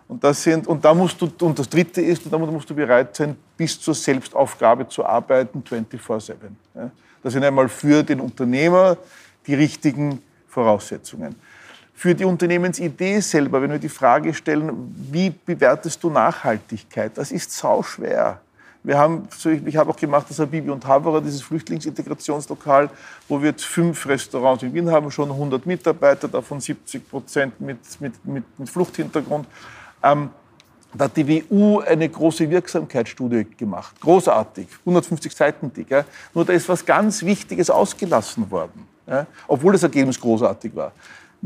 Und, 0.09 0.23
das 0.25 0.43
sind, 0.43 0.67
und, 0.67 0.85
da 0.85 0.95
musst 0.95 1.21
du, 1.21 1.31
und 1.41 1.59
das 1.59 1.69
Dritte 1.69 2.01
ist, 2.01 2.25
und 2.25 2.33
da 2.33 2.39
musst 2.39 2.71
du 2.71 2.75
bereit 2.75 3.15
sein, 3.15 3.37
bis 3.57 3.79
zur 3.79 3.95
Selbstaufgabe 3.95 4.89
zu 4.89 5.05
arbeiten, 5.05 5.63
24-7. 5.69 6.35
Ja. 6.75 6.91
Das 7.23 7.33
sind 7.33 7.45
einmal 7.45 7.69
für 7.69 8.03
den 8.03 8.21
Unternehmer 8.21 8.97
die 9.47 9.55
richtigen 9.55 10.23
Voraussetzungen 10.49 11.35
für 11.97 12.15
die 12.15 12.27
Unternehmensidee 12.27 13.21
selber, 13.21 13.63
wenn 13.63 13.71
wir 13.71 13.79
die 13.79 13.89
Frage 13.89 14.35
stellen, 14.35 14.95
wie 15.11 15.31
bewertest 15.31 16.05
du 16.05 16.11
Nachhaltigkeit? 16.11 17.17
Das 17.17 17.33
ist 17.33 17.51
sau 17.51 17.83
schwer. 17.83 18.39
Wir 18.83 18.99
haben, 18.99 19.27
ich 19.65 19.77
habe 19.79 19.91
auch 19.91 19.97
gemacht 19.97 20.27
das 20.29 20.39
Habibi 20.39 20.71
und 20.71 20.87
Havara, 20.87 21.21
dieses 21.21 21.41
Flüchtlingsintegrationslokal, 21.41 22.91
wo 23.27 23.41
wir 23.41 23.51
jetzt 23.51 23.65
fünf 23.65 24.07
Restaurants 24.07 24.63
in 24.63 24.75
Wien 24.75 24.91
haben, 24.91 25.11
schon 25.11 25.31
100 25.31 25.65
Mitarbeiter, 25.65 26.29
davon 26.29 26.61
70 26.61 27.09
Prozent 27.09 27.61
mit, 27.63 27.79
mit, 27.99 28.25
mit, 28.27 28.45
mit 28.59 28.69
Fluchthintergrund. 28.69 29.49
Ähm, 30.03 30.29
da 30.93 31.07
hat 31.07 31.17
die 31.17 31.45
WU 31.51 31.81
eine 31.81 32.09
große 32.09 32.49
Wirksamkeitsstudie 32.49 33.47
gemacht. 33.57 33.99
Großartig, 34.03 34.69
150 34.81 35.35
Seiten 35.35 35.73
dick. 35.73 35.91
Ja. 35.91 36.05
Nur 36.35 36.45
da 36.45 36.53
ist 36.53 36.69
was 36.69 36.85
ganz 36.85 37.23
Wichtiges 37.23 37.71
ausgelassen 37.71 38.51
worden, 38.51 38.87
ja, 39.07 39.27
obwohl 39.49 39.73
das 39.73 39.83
Ergebnis 39.83 40.21
großartig 40.21 40.77
war 40.77 40.93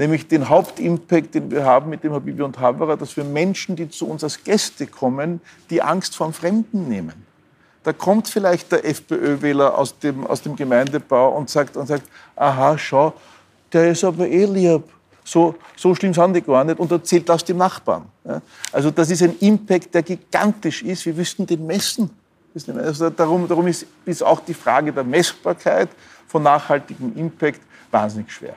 nämlich 0.00 0.26
den 0.26 0.49
Hauptimpact, 0.49 1.35
den 1.35 1.50
wir 1.50 1.64
haben 1.64 1.90
mit 1.90 2.02
dem 2.02 2.14
Habibi 2.14 2.42
und 2.42 2.59
Havara, 2.59 2.97
dass 2.97 3.16
wir 3.16 3.25
Menschen, 3.25 3.76
die 3.76 3.88
zu 3.90 4.09
uns 4.09 4.25
als 4.25 4.42
Gäste 4.42 4.87
kommen, 4.87 5.40
die 5.69 5.83
Angst 5.83 6.16
vor 6.16 6.33
Fremden 6.33 6.88
nehmen. 6.88 7.26
Da 7.83 7.92
kommt 7.92 8.28
vielleicht 8.28 8.73
der 8.73 8.85
FPÖ-Wähler 8.85 9.76
aus 9.76 9.99
dem, 9.99 10.26
aus 10.26 10.40
dem 10.42 10.57
Gemeindebau 10.57 11.37
und 11.37 11.50
sagt, 11.50 11.76
und 11.76 11.87
sagt, 11.87 12.04
aha, 12.35 12.76
schau, 12.78 13.12
der 13.73 13.90
ist 13.90 14.02
aber 14.02 14.26
eh 14.26 14.47
lieb. 14.47 14.85
So, 15.23 15.54
so 15.76 15.95
schlimm 15.95 16.14
sind 16.14 16.35
die 16.35 16.40
gar 16.40 16.64
nicht 16.64 16.80
und 16.80 16.90
erzählt 16.90 17.28
das 17.28 17.45
dem 17.45 17.59
Nachbarn. 17.59 18.07
Also 18.73 18.90
das 18.90 19.11
ist 19.11 19.23
ein 19.23 19.37
Impact, 19.38 19.95
der 19.95 20.02
gigantisch 20.02 20.83
ist. 20.83 21.04
Wir 21.04 21.14
müssten 21.14 21.47
den 21.47 21.66
messen. 21.66 22.11
Also 22.75 23.11
darum, 23.11 23.47
darum 23.47 23.66
ist, 23.66 23.87
ist 24.07 24.23
auch 24.23 24.40
die 24.40 24.54
Frage 24.54 24.92
der 24.92 25.04
Messbarkeit 25.04 25.90
von 26.26 26.42
nachhaltigem 26.42 27.16
Impact 27.16 27.61
wahnsinnig 27.90 28.33
schwer. 28.33 28.57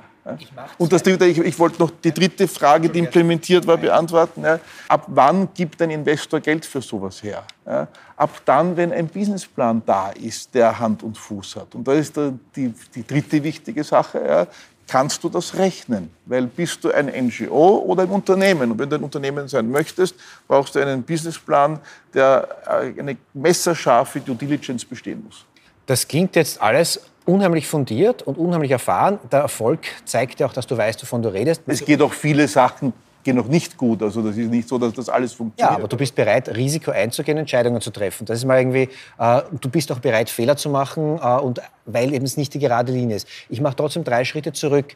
Und 0.77 0.93
das 0.93 1.03
dritte, 1.03 1.25
ich, 1.25 1.37
ich, 1.37 1.59
wollte 1.59 1.81
noch 1.81 1.91
die 2.03 2.13
dritte 2.13 2.47
Frage, 2.47 2.89
die 2.89 2.99
implementiert 2.99 3.67
war, 3.67 3.77
beantworten. 3.77 4.43
Ja. 4.43 4.59
Ab 4.87 5.05
wann 5.07 5.49
gibt 5.53 5.81
ein 5.81 5.89
Investor 5.89 6.39
Geld 6.39 6.65
für 6.65 6.81
sowas 6.81 7.21
her? 7.21 7.43
Ja. 7.65 7.87
Ab 8.15 8.41
dann, 8.45 8.77
wenn 8.77 8.93
ein 8.93 9.07
Businessplan 9.07 9.81
da 9.85 10.11
ist, 10.11 10.53
der 10.55 10.79
Hand 10.79 11.03
und 11.03 11.17
Fuß 11.17 11.57
hat. 11.57 11.75
Und 11.75 11.87
da 11.87 11.93
ist 11.93 12.15
die, 12.55 12.73
die 12.95 13.05
dritte 13.05 13.43
wichtige 13.43 13.83
Sache. 13.83 14.23
Ja. 14.25 14.47
Kannst 14.87 15.23
du 15.23 15.29
das 15.29 15.55
rechnen? 15.55 16.09
Weil 16.25 16.47
bist 16.47 16.83
du 16.83 16.91
ein 16.91 17.07
NGO 17.07 17.77
oder 17.79 18.03
ein 18.03 18.09
Unternehmen? 18.09 18.71
Und 18.71 18.79
wenn 18.79 18.89
du 18.89 18.97
ein 18.97 19.03
Unternehmen 19.03 19.47
sein 19.47 19.69
möchtest, 19.69 20.15
brauchst 20.47 20.75
du 20.75 20.79
einen 20.79 21.03
Businessplan, 21.03 21.79
der 22.13 22.47
äh, 22.65 22.99
eine 22.99 23.17
messerscharfe 23.33 24.19
Due 24.19 24.35
Diligence 24.35 24.85
bestehen 24.85 25.23
muss. 25.25 25.45
Das 25.85 26.07
klingt 26.07 26.35
jetzt 26.35 26.61
alles 26.61 26.99
unheimlich 27.25 27.67
fundiert 27.67 28.21
und 28.21 28.37
unheimlich 28.37 28.71
erfahren. 28.71 29.19
Der 29.31 29.39
Erfolg 29.39 29.81
zeigt 30.05 30.39
ja 30.39 30.47
auch, 30.47 30.53
dass 30.53 30.67
du 30.67 30.77
weißt, 30.77 31.01
wovon 31.01 31.21
du 31.21 31.29
redest. 31.29 31.61
Es 31.67 31.83
geht 31.83 32.01
auch 32.01 32.13
viele 32.13 32.47
Sachen 32.47 32.93
gehen 33.23 33.35
noch 33.35 33.47
nicht 33.47 33.77
gut. 33.77 34.03
Also 34.03 34.21
das 34.21 34.37
ist 34.37 34.49
nicht 34.49 34.67
so, 34.67 34.77
dass 34.77 34.93
das 34.93 35.09
alles 35.09 35.33
funktioniert. 35.33 35.71
Ja, 35.71 35.77
aber 35.77 35.87
du 35.87 35.97
bist 35.97 36.13
bereit, 36.15 36.49
Risiko 36.55 36.91
einzugehen, 36.91 37.37
Entscheidungen 37.37 37.81
zu 37.81 37.91
treffen. 37.91 38.25
Das 38.25 38.37
ist 38.37 38.45
mal 38.45 38.59
irgendwie, 38.59 38.89
äh, 39.17 39.41
du 39.59 39.69
bist 39.69 39.91
auch 39.91 39.99
bereit, 39.99 40.29
Fehler 40.29 40.57
zu 40.57 40.69
machen, 40.69 41.19
äh, 41.21 41.39
und 41.39 41.61
weil 41.85 42.13
eben 42.13 42.25
es 42.25 42.37
nicht 42.37 42.53
die 42.53 42.59
gerade 42.59 42.91
Linie 42.91 43.15
ist. 43.15 43.27
Ich 43.49 43.61
mache 43.61 43.75
trotzdem 43.75 44.03
drei 44.03 44.25
Schritte 44.25 44.53
zurück. 44.53 44.95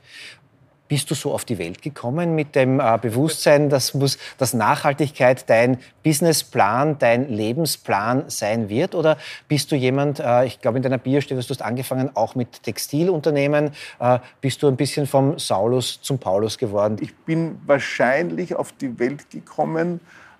Bist 0.88 1.12
du 1.12 1.16
so 1.16 1.34
auf 1.34 1.44
die 1.44 1.58
Welt 1.58 1.82
gekommen 1.82 2.36
mit 2.36 2.56
dem 2.56 2.80
äh, 2.80 2.98
Bewusstsein, 3.02 3.70
dass, 3.70 3.94
muss, 3.94 4.18
dass 4.38 4.54
Nachhaltigkeit 4.54 5.50
dein 5.50 5.80
Businessplan, 6.04 6.98
dein 7.00 7.30
Lebensplan 7.30 8.26
sein 8.30 8.70
wird? 8.70 8.96
Oder 8.96 9.18
bist 9.48 9.72
du 9.72 9.76
jemand, 9.76 10.20
äh, 10.20 10.46
ich 10.46 10.62
glaube 10.62 10.78
in 10.78 10.84
deiner 10.84 10.98
Bio 10.98 11.20
dass 11.20 11.48
du 11.48 11.54
hast 11.54 11.62
angefangen 11.62 12.16
auch 12.16 12.36
mit 12.36 12.64
Textilunternehmen, 12.64 13.72
äh, 14.00 14.20
bist 14.40 14.64
du 14.64 14.68
ein 14.68 14.78
bisschen 14.78 15.08
vom 15.08 15.38
Saulus 15.40 16.02
zum 16.02 16.20
Paulus 16.20 16.58
geworden? 16.58 16.98
Ich 17.02 17.16
bin 17.16 17.60
wahrscheinlich 17.66 18.56
auf 18.56 18.72
die 18.72 18.98
Welt 19.00 19.30
gekommen 19.30 20.00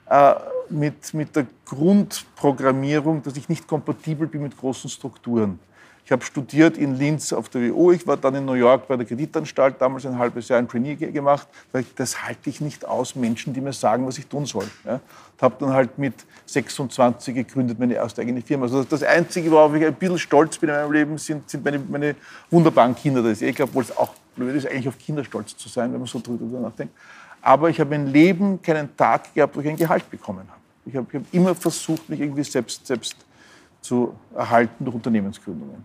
äh, 0.10 0.36
mit, 0.70 1.14
mit 1.14 1.36
der 1.36 1.48
Grundprogrammierung, 1.66 3.24
dass 3.24 3.36
ich 3.36 3.50
nicht 3.50 3.68
kompatibel 3.68 4.28
bin 4.28 4.44
mit 4.44 4.58
großen 4.58 4.90
Strukturen. 4.90 5.60
Ich 6.08 6.12
habe 6.14 6.24
studiert 6.24 6.78
in 6.78 6.96
Linz 6.96 7.34
auf 7.34 7.50
der 7.50 7.70
WU, 7.70 7.92
ich 7.92 8.08
war 8.08 8.16
dann 8.16 8.34
in 8.34 8.46
New 8.46 8.54
York 8.54 8.88
bei 8.88 8.96
der 8.96 9.06
Kreditanstalt, 9.06 9.76
damals 9.82 10.06
ein 10.06 10.18
halbes 10.18 10.48
Jahr 10.48 10.58
ein 10.58 10.70
Trainee 10.70 10.96
gemacht, 10.96 11.50
das 11.98 12.24
halte 12.24 12.50
ich 12.50 12.62
nicht 12.62 12.86
aus, 12.86 13.18
Menschen, 13.18 13.54
die 13.54 13.60
mir 13.60 13.74
sagen, 13.74 14.08
was 14.08 14.18
ich 14.18 14.26
tun 14.26 14.46
soll. 14.46 14.64
Ja. 14.86 15.02
Habe 15.42 15.56
dann 15.60 15.74
halt 15.74 15.98
mit 15.98 16.14
26 16.46 17.36
gegründet, 17.36 17.78
meine 17.78 17.96
erste 17.96 18.22
eigene 18.22 18.42
Firma. 18.42 18.68
Also 18.68 18.86
das 18.86 19.04
Einzige, 19.04 19.52
worauf 19.52 19.76
ich 19.76 19.86
ein 19.86 19.94
bisschen 19.96 20.18
stolz 20.18 20.58
bin 20.58 20.70
in 20.70 20.76
meinem 20.76 20.94
Leben, 20.94 21.18
sind, 21.18 21.50
sind 21.50 21.66
meine, 21.66 21.78
meine 21.80 22.16
wunderbaren 22.50 22.96
Kinder. 22.96 23.22
Das 23.22 23.34
ist 23.34 23.42
eh 23.42 23.52
klar, 23.52 23.68
obwohl 23.68 23.84
es 23.84 23.98
auch 23.98 24.14
blöd 24.38 24.56
ist, 24.56 24.66
eigentlich 24.66 24.88
auf 24.88 24.98
Kinder 24.98 25.26
stolz 25.26 25.58
zu 25.58 25.68
sein, 25.68 25.92
wenn 25.92 26.00
man 26.00 26.08
so 26.08 26.20
drüber 26.20 26.58
nachdenkt. 26.58 26.94
Aber 27.42 27.70
ich 27.70 27.82
habe 27.82 27.90
mein 27.90 28.08
Leben 28.08 28.62
keinen 28.62 28.96
Tag 28.96 29.34
gehabt, 29.34 29.58
wo 29.58 29.60
ich 29.60 29.68
ein 29.68 29.76
Gehalt 29.76 30.10
bekommen 30.10 30.48
habe. 30.48 30.62
Ich 30.86 30.96
habe 30.96 31.06
hab 31.14 31.34
immer 31.34 31.54
versucht, 31.54 32.08
mich 32.08 32.22
irgendwie 32.22 32.46
selbst, 32.46 32.88
selbst 32.88 33.27
zu 33.82 34.16
erhalten 34.36 34.84
durch 34.84 34.96
Unternehmensgründungen. 34.96 35.84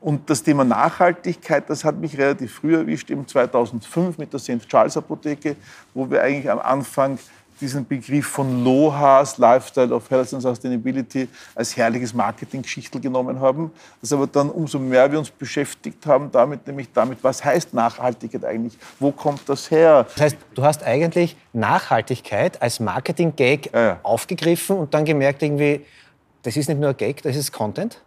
Und 0.00 0.28
das 0.28 0.42
Thema 0.42 0.64
Nachhaltigkeit, 0.64 1.70
das 1.70 1.82
hat 1.82 1.96
mich 1.96 2.18
relativ 2.18 2.56
früh 2.56 2.76
erwischt, 2.76 3.08
im 3.08 3.26
2005 3.26 4.18
mit 4.18 4.32
der 4.32 4.38
St. 4.38 4.68
Charles 4.68 4.96
Apotheke, 4.98 5.56
wo 5.94 6.10
wir 6.10 6.22
eigentlich 6.22 6.50
am 6.50 6.58
Anfang 6.58 7.18
diesen 7.60 7.86
Begriff 7.86 8.26
von 8.26 8.64
LOHAS, 8.64 9.38
Lifestyle 9.38 9.94
of 9.94 10.10
Health 10.10 10.34
and 10.34 10.42
Sustainability, 10.42 11.28
als 11.54 11.76
herrliches 11.76 12.12
Marketinggeschichtel 12.12 13.00
genommen 13.00 13.40
haben. 13.40 13.70
Das 14.00 14.12
aber 14.12 14.26
dann 14.26 14.50
umso 14.50 14.78
mehr 14.78 15.10
wir 15.10 15.18
uns 15.18 15.30
beschäftigt 15.30 16.04
haben 16.06 16.30
damit, 16.30 16.66
nämlich 16.66 16.88
damit, 16.92 17.22
was 17.22 17.44
heißt 17.44 17.72
Nachhaltigkeit 17.72 18.44
eigentlich? 18.44 18.76
Wo 18.98 19.10
kommt 19.10 19.48
das 19.48 19.70
her? 19.70 20.06
Das 20.14 20.20
heißt, 20.20 20.36
du 20.54 20.64
hast 20.64 20.82
eigentlich 20.82 21.36
Nachhaltigkeit 21.52 22.60
als 22.60 22.80
Marketing-Gag 22.80 23.70
ja, 23.72 23.80
ja. 23.80 24.00
aufgegriffen 24.02 24.76
und 24.76 24.92
dann 24.92 25.04
gemerkt, 25.04 25.42
irgendwie, 25.42 25.86
das 26.44 26.56
ist 26.56 26.68
nicht 26.68 26.80
nur 26.80 26.90
ein 26.90 26.96
Gag, 26.96 27.22
das 27.22 27.36
ist 27.36 27.52
Content? 27.52 28.00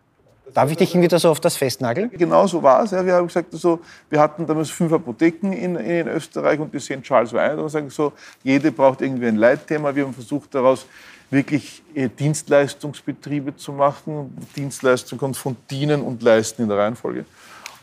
Darf 0.54 0.72
ich 0.72 0.78
dich 0.78 0.92
irgendwie 0.92 1.10
da 1.10 1.20
so 1.20 1.30
auf 1.30 1.42
das 1.42 1.58
festnageln? 1.58 2.10
Genau 2.12 2.48
so 2.48 2.64
war 2.64 2.84
es. 2.84 2.92
Ja. 2.92 3.06
Wir 3.06 3.16
haben 3.16 3.28
gesagt, 3.28 3.54
also, 3.54 3.82
wir 4.10 4.20
hatten 4.20 4.48
damals 4.48 4.70
fünf 4.70 4.94
Apotheken 4.94 5.52
in, 5.52 5.76
in 5.76 6.08
Österreich 6.08 6.60
und 6.60 6.74
die 6.74 6.80
St. 6.80 7.02
Charles 7.02 7.34
war 7.34 7.42
eine. 7.44 7.62
Und 7.62 7.70
sagen 7.70 7.90
so, 7.90 8.14
jede 8.44 8.72
braucht 8.72 9.02
irgendwie 9.02 9.28
ein 9.28 9.36
Leitthema. 9.36 9.94
Wir 9.94 10.06
haben 10.06 10.14
versucht, 10.14 10.56
daraus 10.56 10.86
wirklich 11.30 11.84
äh, 11.94 12.08
Dienstleistungsbetriebe 12.08 13.58
zu 13.58 13.74
machen. 13.74 14.38
Dienstleistung 14.56 15.20
kommt 15.20 15.36
von 15.36 15.58
dienen 15.70 16.02
und 16.02 16.24
leisten 16.24 16.62
in 16.62 16.70
der 16.70 16.78
Reihenfolge. 16.78 17.26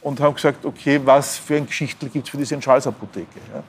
Und 0.01 0.21
haben 0.21 0.35
gesagt, 0.35 0.65
okay, 0.65 1.01
was 1.05 1.37
für 1.37 1.57
ein 1.57 1.67
Geschichtel 1.67 2.09
gibt 2.09 2.27
es 2.27 2.31
für 2.31 2.39
die 2.39 2.47
St. 2.47 2.61
Charles 2.61 2.87
Apotheke? 2.87 3.41
Ja. 3.53 3.63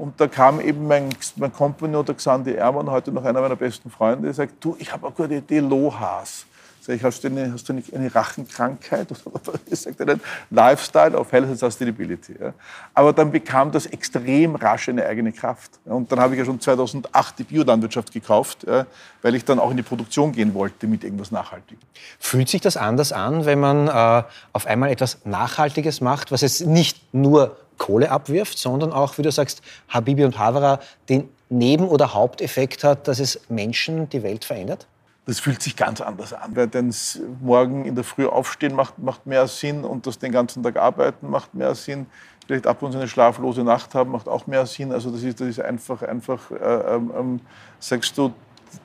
Und 0.00 0.18
da 0.18 0.28
kam 0.28 0.62
eben 0.62 0.86
mein, 0.86 1.10
mein 1.36 1.52
Company, 1.52 2.02
der 2.02 2.14
Xandi 2.14 2.54
Ermann, 2.54 2.90
heute 2.90 3.12
noch 3.12 3.22
einer 3.22 3.42
meiner 3.42 3.54
besten 3.54 3.90
Freunde, 3.90 4.22
der 4.24 4.32
sagt, 4.32 4.54
du, 4.64 4.74
ich 4.78 4.90
habe 4.90 5.06
eine 5.06 5.14
gute 5.14 5.34
Idee, 5.34 5.58
Lohas. 5.60 6.46
Sag 6.80 6.96
ich, 6.96 7.04
hast 7.04 7.22
du 7.22 7.28
eine, 7.28 7.52
hast 7.52 7.68
du 7.68 7.74
eine, 7.74 7.82
eine 7.94 8.14
Rachenkrankheit? 8.14 9.08
Ich 9.70 9.80
sagte 9.80 10.06
dann, 10.06 10.20
Lifestyle 10.48 11.14
of 11.18 11.30
Health 11.30 11.50
and 11.50 11.58
Sustainability. 11.58 12.34
Ja. 12.40 12.54
Aber 12.94 13.12
dann 13.12 13.30
bekam 13.30 13.70
das 13.70 13.84
extrem 13.84 14.54
rasch 14.54 14.88
eine 14.88 15.04
eigene 15.04 15.32
Kraft. 15.32 15.72
Und 15.84 16.10
dann 16.10 16.18
habe 16.18 16.32
ich 16.32 16.38
ja 16.38 16.46
schon 16.46 16.58
2008 16.58 17.38
die 17.38 17.44
Biolandwirtschaft 17.44 18.10
gekauft, 18.10 18.64
ja, 18.66 18.86
weil 19.20 19.34
ich 19.34 19.44
dann 19.44 19.58
auch 19.58 19.70
in 19.70 19.76
die 19.76 19.82
Produktion 19.82 20.32
gehen 20.32 20.54
wollte 20.54 20.86
mit 20.86 21.04
irgendwas 21.04 21.30
Nachhaltigem. 21.30 21.78
Fühlt 22.18 22.48
sich 22.48 22.62
das 22.62 22.78
anders 22.78 23.12
an, 23.12 23.44
wenn 23.44 23.60
man 23.60 23.86
äh, 23.86 24.22
auf 24.54 24.64
einmal 24.64 24.90
etwas 24.90 25.18
Nachhaltiges 25.26 26.00
macht, 26.00 26.32
was 26.32 26.40
jetzt 26.40 26.64
nicht 26.64 27.12
nur 27.12 27.54
Kohle 27.80 28.10
abwirft, 28.10 28.58
sondern 28.58 28.92
auch, 28.92 29.18
wie 29.18 29.22
du 29.22 29.32
sagst, 29.32 29.62
Habibi 29.88 30.24
und 30.24 30.38
Havara 30.38 30.78
den 31.08 31.28
Neben- 31.48 31.88
oder 31.88 32.14
Haupteffekt 32.14 32.84
hat, 32.84 33.08
dass 33.08 33.18
es 33.18 33.40
Menschen 33.48 34.08
die 34.10 34.22
Welt 34.22 34.44
verändert? 34.44 34.86
Das 35.26 35.40
fühlt 35.40 35.62
sich 35.62 35.74
ganz 35.76 36.00
anders 36.00 36.32
an. 36.32 36.54
Weil 36.54 36.68
denn 36.68 36.94
morgen 37.40 37.86
in 37.86 37.94
der 37.94 38.04
Früh 38.04 38.26
aufstehen 38.26 38.74
macht, 38.74 38.98
macht 38.98 39.26
mehr 39.26 39.48
Sinn 39.48 39.84
und 39.84 40.06
das 40.06 40.18
den 40.18 40.30
ganzen 40.30 40.62
Tag 40.62 40.76
arbeiten 40.76 41.28
macht 41.30 41.54
mehr 41.54 41.74
Sinn. 41.74 42.06
Vielleicht 42.46 42.66
ab 42.66 42.82
und 42.82 42.92
zu 42.92 42.98
eine 42.98 43.08
schlaflose 43.08 43.64
Nacht 43.64 43.94
haben 43.94 44.10
macht 44.10 44.28
auch 44.28 44.46
mehr 44.46 44.66
Sinn. 44.66 44.92
Also 44.92 45.10
das 45.10 45.22
ist, 45.22 45.40
das 45.40 45.48
ist 45.48 45.60
einfach, 45.60 46.02
einfach 46.02 46.50
äh, 46.50 46.94
ähm, 46.94 47.12
ähm 47.16 47.40
sagst 47.78 48.16
du, 48.18 48.32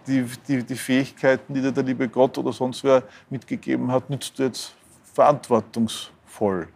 die, 0.08 0.25
die, 0.48 0.64
die 0.64 0.75
Fähigkeiten, 0.75 1.54
die 1.54 1.62
dir 1.62 1.72
der 1.72 1.84
liebe 1.84 2.08
Gott 2.08 2.38
oder 2.38 2.54
sonst 2.54 2.84
wer 2.84 3.04
mitgegeben 3.30 3.92
hat, 3.92 4.10
nützt 4.10 4.40
du 4.40 4.44
jetzt 4.44 4.74
verantwortungsvoll 5.14 6.68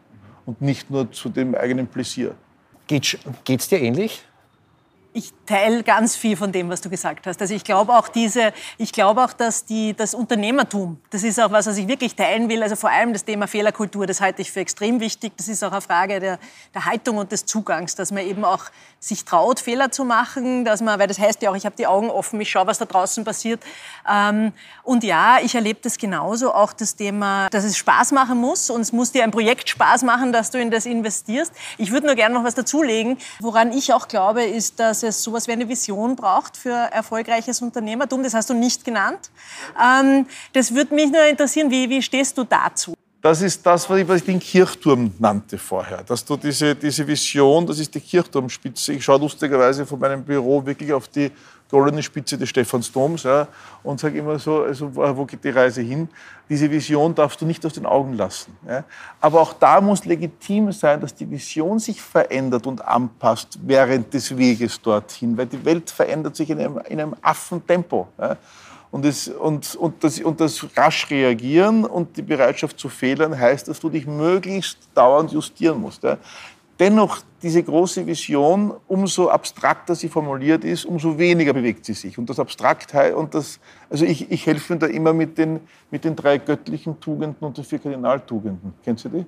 und 0.50 0.62
nicht 0.62 0.90
nur 0.90 1.12
zu 1.12 1.30
dem 1.30 1.54
eigenen 1.54 1.86
Pläsier. 1.86 2.34
Geht 2.88 3.20
es 3.48 3.68
dir 3.68 3.80
ähnlich? 3.80 4.24
Ich 5.12 5.34
teile 5.46 5.82
ganz 5.84 6.16
viel 6.16 6.38
von 6.38 6.52
dem, 6.52 6.70
was 6.70 6.82
du 6.82 6.90
gesagt 6.90 7.26
hast. 7.26 7.42
Also 7.42 7.56
ich 7.56 7.64
glaube 7.64 7.94
auch 7.94 8.08
diese, 8.08 8.54
ich 8.78 8.92
glaube 8.92 9.24
auch, 9.24 9.34
dass 9.34 9.66
die, 9.66 9.96
das 9.96 10.14
Unternehmertum, 10.14 11.00
das 11.10 11.24
ist 11.24 11.40
auch 11.40 11.52
was, 11.52 11.66
was 11.66 11.78
ich 11.78 11.88
wirklich 11.88 12.16
teilen 12.16 12.48
will. 12.48 12.62
Also 12.62 12.76
vor 12.76 12.92
allem 12.92 13.14
das 13.14 13.26
Thema 13.26 13.48
Fehlerkultur, 13.48 14.06
das 14.06 14.22
halte 14.22 14.42
ich 14.42 14.52
für 14.52 14.60
extrem 14.60 15.00
wichtig. 15.00 15.34
Das 15.38 15.48
ist 15.48 15.64
auch 15.64 15.72
eine 15.72 15.82
Frage 15.82 16.20
der, 16.20 16.40
der 16.76 16.86
Haltung 16.86 17.18
und 17.18 17.32
des 17.32 17.46
Zugangs, 17.46 17.96
dass 17.96 18.12
man 18.12 18.24
eben 18.24 18.46
auch 18.46 18.66
sich 19.00 19.26
traut, 19.26 19.60
Fehler 19.60 19.92
zu 19.92 20.06
machen, 20.06 20.66
dass 20.66 20.82
man, 20.82 21.00
weil 21.00 21.08
das 21.08 21.18
heißt 21.18 21.42
ja 21.42 21.50
auch, 21.50 21.56
ich 21.56 21.66
habe 21.66 21.76
die 21.76 21.88
Augen 21.88 22.10
offen, 22.10 22.40
ich 22.42 22.52
schaue, 22.52 22.68
was 22.68 22.78
da 22.78 22.86
draußen 22.86 23.24
passiert. 23.24 23.64
Ähm, 24.08 24.54
und 24.84 25.04
ja, 25.04 25.40
ich 25.42 25.56
erlebe 25.56 25.80
das 25.82 25.98
genauso, 25.98 26.54
auch 26.54 26.74
das 26.74 26.96
Thema, 26.96 27.50
dass 27.50 27.64
es 27.64 27.78
Spaß 27.78 28.12
machen 28.12 28.38
muss 28.38 28.70
und 28.70 28.82
es 28.82 28.92
muss 28.92 29.12
dir 29.12 29.24
ein 29.24 29.32
Projekt 29.32 29.70
Spaß 29.70 30.04
machen, 30.04 30.34
dass 30.34 30.52
du 30.52 30.60
in 30.60 30.70
das 30.70 30.86
investierst. 30.86 31.54
Ich 31.78 31.92
würde 31.92 32.08
nur 32.08 32.16
gerne 32.16 32.36
noch 32.36 32.44
was 32.44 32.56
dazulegen. 32.56 33.18
Woran 33.40 33.72
ich 33.72 33.94
auch 33.94 34.08
glaube, 34.08 34.44
ist, 34.44 34.80
dass 35.04 35.18
es 35.18 35.24
sowas 35.24 35.48
wie 35.48 35.52
eine 35.52 35.68
Vision 35.68 36.16
braucht 36.16 36.58
für 36.58 36.72
erfolgreiches 36.72 37.62
Unternehmertum. 37.62 38.24
Das 38.24 38.34
hast 38.34 38.50
du 38.50 38.54
nicht 38.54 38.84
genannt. 38.86 39.32
Ähm, 39.82 40.26
das 40.54 40.74
würde 40.74 40.94
mich 40.94 41.12
nur 41.12 41.24
interessieren, 41.26 41.70
wie, 41.72 41.90
wie 41.90 42.02
stehst 42.02 42.38
du 42.38 42.44
dazu? 42.44 42.94
Das 43.22 43.42
ist 43.42 43.66
das, 43.66 43.90
was 43.90 44.00
ich 44.00 44.24
den 44.24 44.40
Kirchturm 44.40 45.12
nannte 45.20 45.58
vorher. 45.58 46.04
Dass 46.04 46.24
du 46.24 46.38
diese, 46.38 46.74
diese 46.74 47.06
Vision, 47.06 47.68
das 47.68 47.80
ist 47.80 47.94
die 47.94 48.00
Kirchturmspitze. 48.00 48.94
Ich 48.94 49.04
schaue 49.04 49.20
lustigerweise 49.20 49.86
von 49.86 50.00
meinem 50.00 50.24
Büro 50.24 50.66
wirklich 50.66 50.94
auf 50.94 51.10
die 51.10 51.30
goldene 51.70 52.02
Spitze 52.02 52.38
des 52.38 52.50
Stephansdoms 52.50 53.24
ja, 53.24 53.48
und 53.84 54.00
sage 54.00 54.18
immer 54.18 54.40
so, 54.40 54.64
also 54.64 54.94
wo 54.96 55.26
geht 55.26 55.44
die 55.44 55.50
Reise 55.50 55.82
hin? 55.82 56.10
Diese 56.50 56.70
Vision 56.70 57.14
darfst 57.14 57.40
du 57.42 57.46
nicht 57.46 57.64
aus 57.66 57.74
den 57.74 57.86
Augen 57.86 58.14
lassen. 58.14 58.58
Ja. 58.68 58.84
Aber 59.22 59.40
auch 59.40 59.54
da 59.54 59.80
muss 59.80 60.04
legitim 60.06 60.72
sein, 60.72 61.00
dass 61.00 61.14
die 61.14 61.30
Vision 61.30 61.78
sich 61.78 62.02
verändert 62.02 62.66
und 62.66 62.86
anpasst 62.86 63.60
während 63.64 64.12
des 64.14 64.36
Weges 64.36 64.82
dorthin, 64.82 65.38
weil 65.38 65.46
die 65.46 65.64
Welt 65.64 65.92
verändert 65.92 66.36
sich 66.36 66.50
in 66.50 66.60
einem, 66.60 66.80
in 66.90 67.00
einem 67.00 67.16
Affentempo. 67.22 68.08
Ja. 68.18 68.36
Und 68.92 69.06
das, 69.06 69.28
und, 69.28 69.76
und, 69.76 70.04
das, 70.04 70.20
und 70.20 70.42
das 70.42 70.66
rasch 70.76 71.12
reagieren 71.12 71.86
und 71.86 72.18
die 72.18 72.24
Bereitschaft 72.24 72.80
zu 72.80 72.90
fehlern 72.90 73.38
heißt, 73.38 73.68
dass 73.68 73.80
du 73.80 73.90
dich 73.90 74.08
möglichst 74.08 74.80
dauernd 74.96 75.32
justieren 75.32 75.80
musst. 75.80 76.02
Ja. 76.02 76.18
Dennoch, 76.80 77.20
diese 77.42 77.62
große 77.62 78.08
Vision, 78.08 78.74
umso 78.88 79.30
abstrakter 79.30 79.96
sie 79.96 80.08
formuliert 80.08 80.64
ist, 80.64 80.86
umso 80.86 81.18
weniger 81.18 81.54
bewegt 81.54 81.84
sie 81.84 81.94
sich. 81.94 82.18
Und 82.18 82.30
das 82.30 82.40
Abstraktheit 82.40 83.14
und 83.14 83.34
das, 83.34 83.60
also 83.90 84.06
ich, 84.06 84.32
ich 84.32 84.46
helfe 84.46 84.78
da 84.78 84.88
immer 84.88 85.12
mit 85.12 85.38
den, 85.38 85.60
mit 85.92 86.06
den 86.06 86.16
drei 86.16 86.38
göttlichen 86.38 87.00
Tugenden 87.02 87.46
und 87.46 87.58
den 87.58 87.66
vier 87.66 87.80
Kardinaltugenden. 87.80 88.74
Kennst 88.84 89.06
du 89.06 89.10
die? 89.10 89.26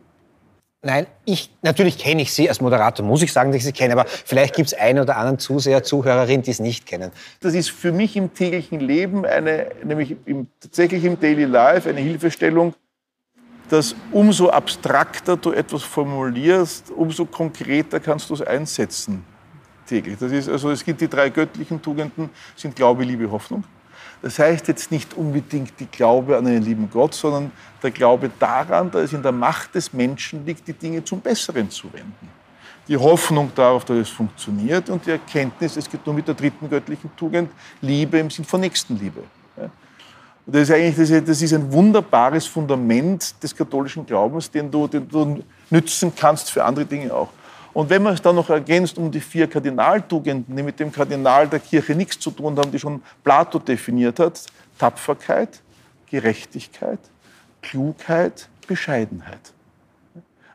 Nein, 0.84 1.06
ich, 1.26 1.52
natürlich 1.62 2.00
kenne 2.00 2.24
ich 2.24 2.34
Sie 2.34 2.50
als 2.50 2.60
Moderator, 2.60 3.06
muss 3.06 3.22
ich 3.22 3.32
sagen, 3.32 3.52
dass 3.52 3.58
ich 3.58 3.66
Sie 3.66 3.72
kenne, 3.72 3.94
aber 3.94 4.06
vielleicht 4.08 4.56
gibt 4.56 4.70
es 4.70 4.74
einen 4.74 5.00
oder 5.00 5.16
anderen 5.18 5.38
Zuseher, 5.38 5.84
Zuhörerin, 5.84 6.42
die 6.42 6.50
es 6.50 6.60
nicht 6.60 6.88
kennen. 6.88 7.12
Das 7.40 7.54
ist 7.54 7.70
für 7.70 7.92
mich 7.92 8.16
im 8.16 8.34
täglichen 8.34 8.80
Leben, 8.80 9.24
eine, 9.24 9.68
nämlich 9.84 10.16
im, 10.26 10.48
tatsächlich 10.60 11.04
im 11.04 11.20
Daily 11.20 11.46
Life, 11.46 11.88
eine 11.88 12.00
Hilfestellung, 12.00 12.74
dass 13.72 13.96
umso 14.12 14.50
abstrakter 14.50 15.38
du 15.38 15.54
etwas 15.54 15.84
formulierst, 15.84 16.92
umso 16.92 17.26
konkreter 17.26 18.02
kannst 18.02 18.30
du 18.30 18.34
es 18.34 18.42
einsetzen 18.42 19.24
täglich. 19.86 20.18
Das 20.20 20.32
ist 20.32 20.50
also, 20.50 20.72
es 20.72 20.84
gibt 20.84 21.00
die 21.00 21.08
drei 21.08 21.30
göttlichen 21.30 21.82
Tugenden, 21.82 22.30
sind 22.56 22.76
Glaube, 22.76 23.06
Liebe, 23.06 23.32
Hoffnung. 23.32 23.64
Das 24.22 24.38
heißt 24.38 24.68
jetzt 24.68 24.92
nicht 24.92 25.14
unbedingt 25.16 25.80
die 25.80 25.86
Glaube 25.86 26.38
an 26.38 26.46
einen 26.46 26.62
lieben 26.62 26.90
Gott, 26.92 27.14
sondern 27.14 27.52
der 27.82 27.92
Glaube 27.92 28.30
daran, 28.40 28.92
dass 28.92 29.04
es 29.04 29.14
in 29.14 29.24
der 29.24 29.32
Macht 29.32 29.74
des 29.74 29.94
Menschen 29.94 30.46
liegt, 30.46 30.68
die 30.68 30.74
Dinge 30.74 31.04
zum 31.04 31.22
Besseren 31.22 31.70
zu 31.70 31.92
wenden. 31.94 32.30
Die 32.90 32.98
Hoffnung 32.98 33.52
darauf, 33.56 33.86
dass 33.86 33.98
es 33.98 34.10
funktioniert 34.10 34.90
und 34.90 35.06
die 35.06 35.12
Erkenntnis, 35.12 35.78
es 35.78 35.90
geht 35.90 36.06
nur 36.06 36.14
mit 36.14 36.28
der 36.28 36.36
dritten 36.36 36.70
göttlichen 36.70 37.10
Tugend, 37.16 37.50
Liebe 37.82 38.20
im 38.20 38.30
Sinn 38.30 38.44
von 38.44 38.60
Nächstenliebe. 38.60 39.24
Das 40.46 40.64
ist 40.64 40.72
eigentlich 40.72 40.96
das 40.96 41.10
ist, 41.10 41.28
das 41.28 41.42
ist 41.42 41.54
ein 41.54 41.72
wunderbares 41.72 42.48
Fundament 42.48 43.42
des 43.42 43.56
katholischen 43.56 44.06
Glaubens, 44.06 44.50
den 44.50 44.72
du, 44.72 44.88
den 44.88 45.08
du 45.08 45.44
nützen 45.70 46.12
kannst 46.16 46.52
für 46.52 46.64
andere 46.64 46.86
Dinge 46.86 47.14
auch. 47.14 47.30
Und 47.74 47.90
wenn 47.90 48.04
man 48.04 48.14
es 48.16 48.22
dann 48.22 48.36
noch 48.36 48.50
ergänzt 48.50 48.98
um 48.98 49.10
die 49.10 49.22
vier 49.22 49.48
Kardinaltugenden, 49.48 50.56
die 50.56 50.64
mit 50.64 50.80
dem 50.80 50.92
Kardinal 50.92 51.48
der 51.48 51.60
Kirche 51.60 51.96
nichts 51.96 52.20
zu 52.20 52.32
tun 52.32 52.58
haben, 52.58 52.72
die 52.72 52.80
schon 52.80 53.02
Plato 53.24 53.60
definiert 53.60 54.20
hat, 54.20 54.44
Tapferkeit, 54.78 55.62
Gerechtigkeit, 56.10 57.00
Klugheit, 57.62 58.50
Bescheidenheit. 58.68 59.54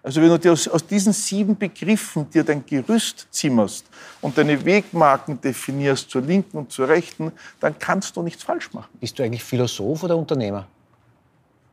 Also 0.07 0.23
wenn 0.23 0.29
du 0.29 0.39
dir 0.39 0.53
aus, 0.53 0.69
aus, 0.69 0.87
diesen 0.87 1.13
sieben 1.13 1.59
Begriffen 1.59 2.31
dir 2.31 2.45
dein 2.45 2.65
Gerüst 2.65 3.27
zimmerst 3.33 3.87
und 4.21 4.39
deine 4.39 4.65
Wegmarken 4.65 5.41
definierst 5.41 6.09
zur 6.09 6.23
linken 6.23 6.59
und 6.59 6.71
zur 6.71 6.89
rechten, 6.89 7.33
dann 7.59 7.77
kannst 7.77 8.17
du 8.17 8.23
nichts 8.23 8.45
falsch 8.45 8.73
machen. 8.73 8.87
Bist 9.01 9.19
du 9.19 9.25
eigentlich 9.25 9.43
Philosoph 9.43 10.05
oder 10.05 10.17
Unternehmer? 10.17 10.65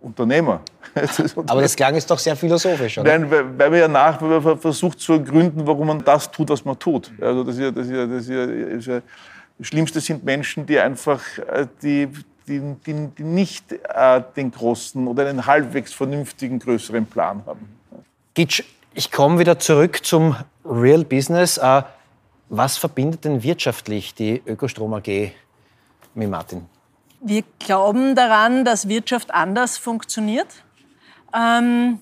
Unternehmer. 0.01 0.61
Aber 1.45 1.61
das 1.61 1.75
klang 1.75 1.93
ist 1.93 2.09
doch 2.09 2.17
sehr 2.17 2.35
philosophisch, 2.35 2.97
oder? 2.97 3.19
Nein, 3.19 3.29
weil, 3.29 3.55
weil 3.55 3.69
man 3.69 3.79
ja 3.79 3.87
nach 3.87 4.17
versucht 4.59 4.99
zu 4.99 5.13
ergründen, 5.13 5.67
warum 5.67 5.85
man 5.85 6.03
das 6.03 6.31
tut, 6.31 6.49
was 6.49 6.65
man 6.65 6.79
tut. 6.79 7.11
Also 7.21 7.43
das, 7.43 7.53
ist 7.53 7.61
ja, 7.61 7.69
das, 7.69 7.85
ist 7.85 7.91
ja, 7.93 8.07
das, 8.07 8.21
ist 8.23 8.29
ja, 8.29 8.45
das, 8.47 8.79
ist 8.79 8.87
ja, 8.87 9.01
das 9.59 9.67
Schlimmste 9.67 10.01
sind 10.01 10.23
Menschen, 10.23 10.65
die 10.65 10.79
einfach 10.79 11.21
äh, 11.37 11.67
die, 11.83 12.09
die, 12.47 12.59
die, 12.83 13.09
die 13.15 13.23
nicht 13.23 13.73
äh, 13.73 14.23
den 14.35 14.49
großen 14.49 15.05
oder 15.05 15.27
einen 15.27 15.45
halbwegs 15.45 15.93
vernünftigen, 15.93 16.57
größeren 16.57 17.05
Plan 17.05 17.43
haben. 17.45 17.82
Gitsch, 18.35 18.63
ich 18.95 19.11
komme 19.11 19.37
wieder 19.37 19.59
zurück 19.59 20.03
zum 20.03 20.35
Real 20.65 21.05
Business. 21.05 21.59
Äh, 21.59 21.83
was 22.49 22.77
verbindet 22.77 23.25
denn 23.25 23.43
wirtschaftlich 23.43 24.15
die 24.15 24.41
Ökostrom 24.47 24.91
AG 24.95 25.31
mit 26.15 26.29
Martin? 26.29 26.65
Wir 27.21 27.43
glauben 27.59 28.15
daran, 28.15 28.65
dass 28.65 28.87
Wirtschaft 28.87 29.31
anders 29.31 29.77
funktioniert. 29.77 30.47
Ähm, 31.31 31.99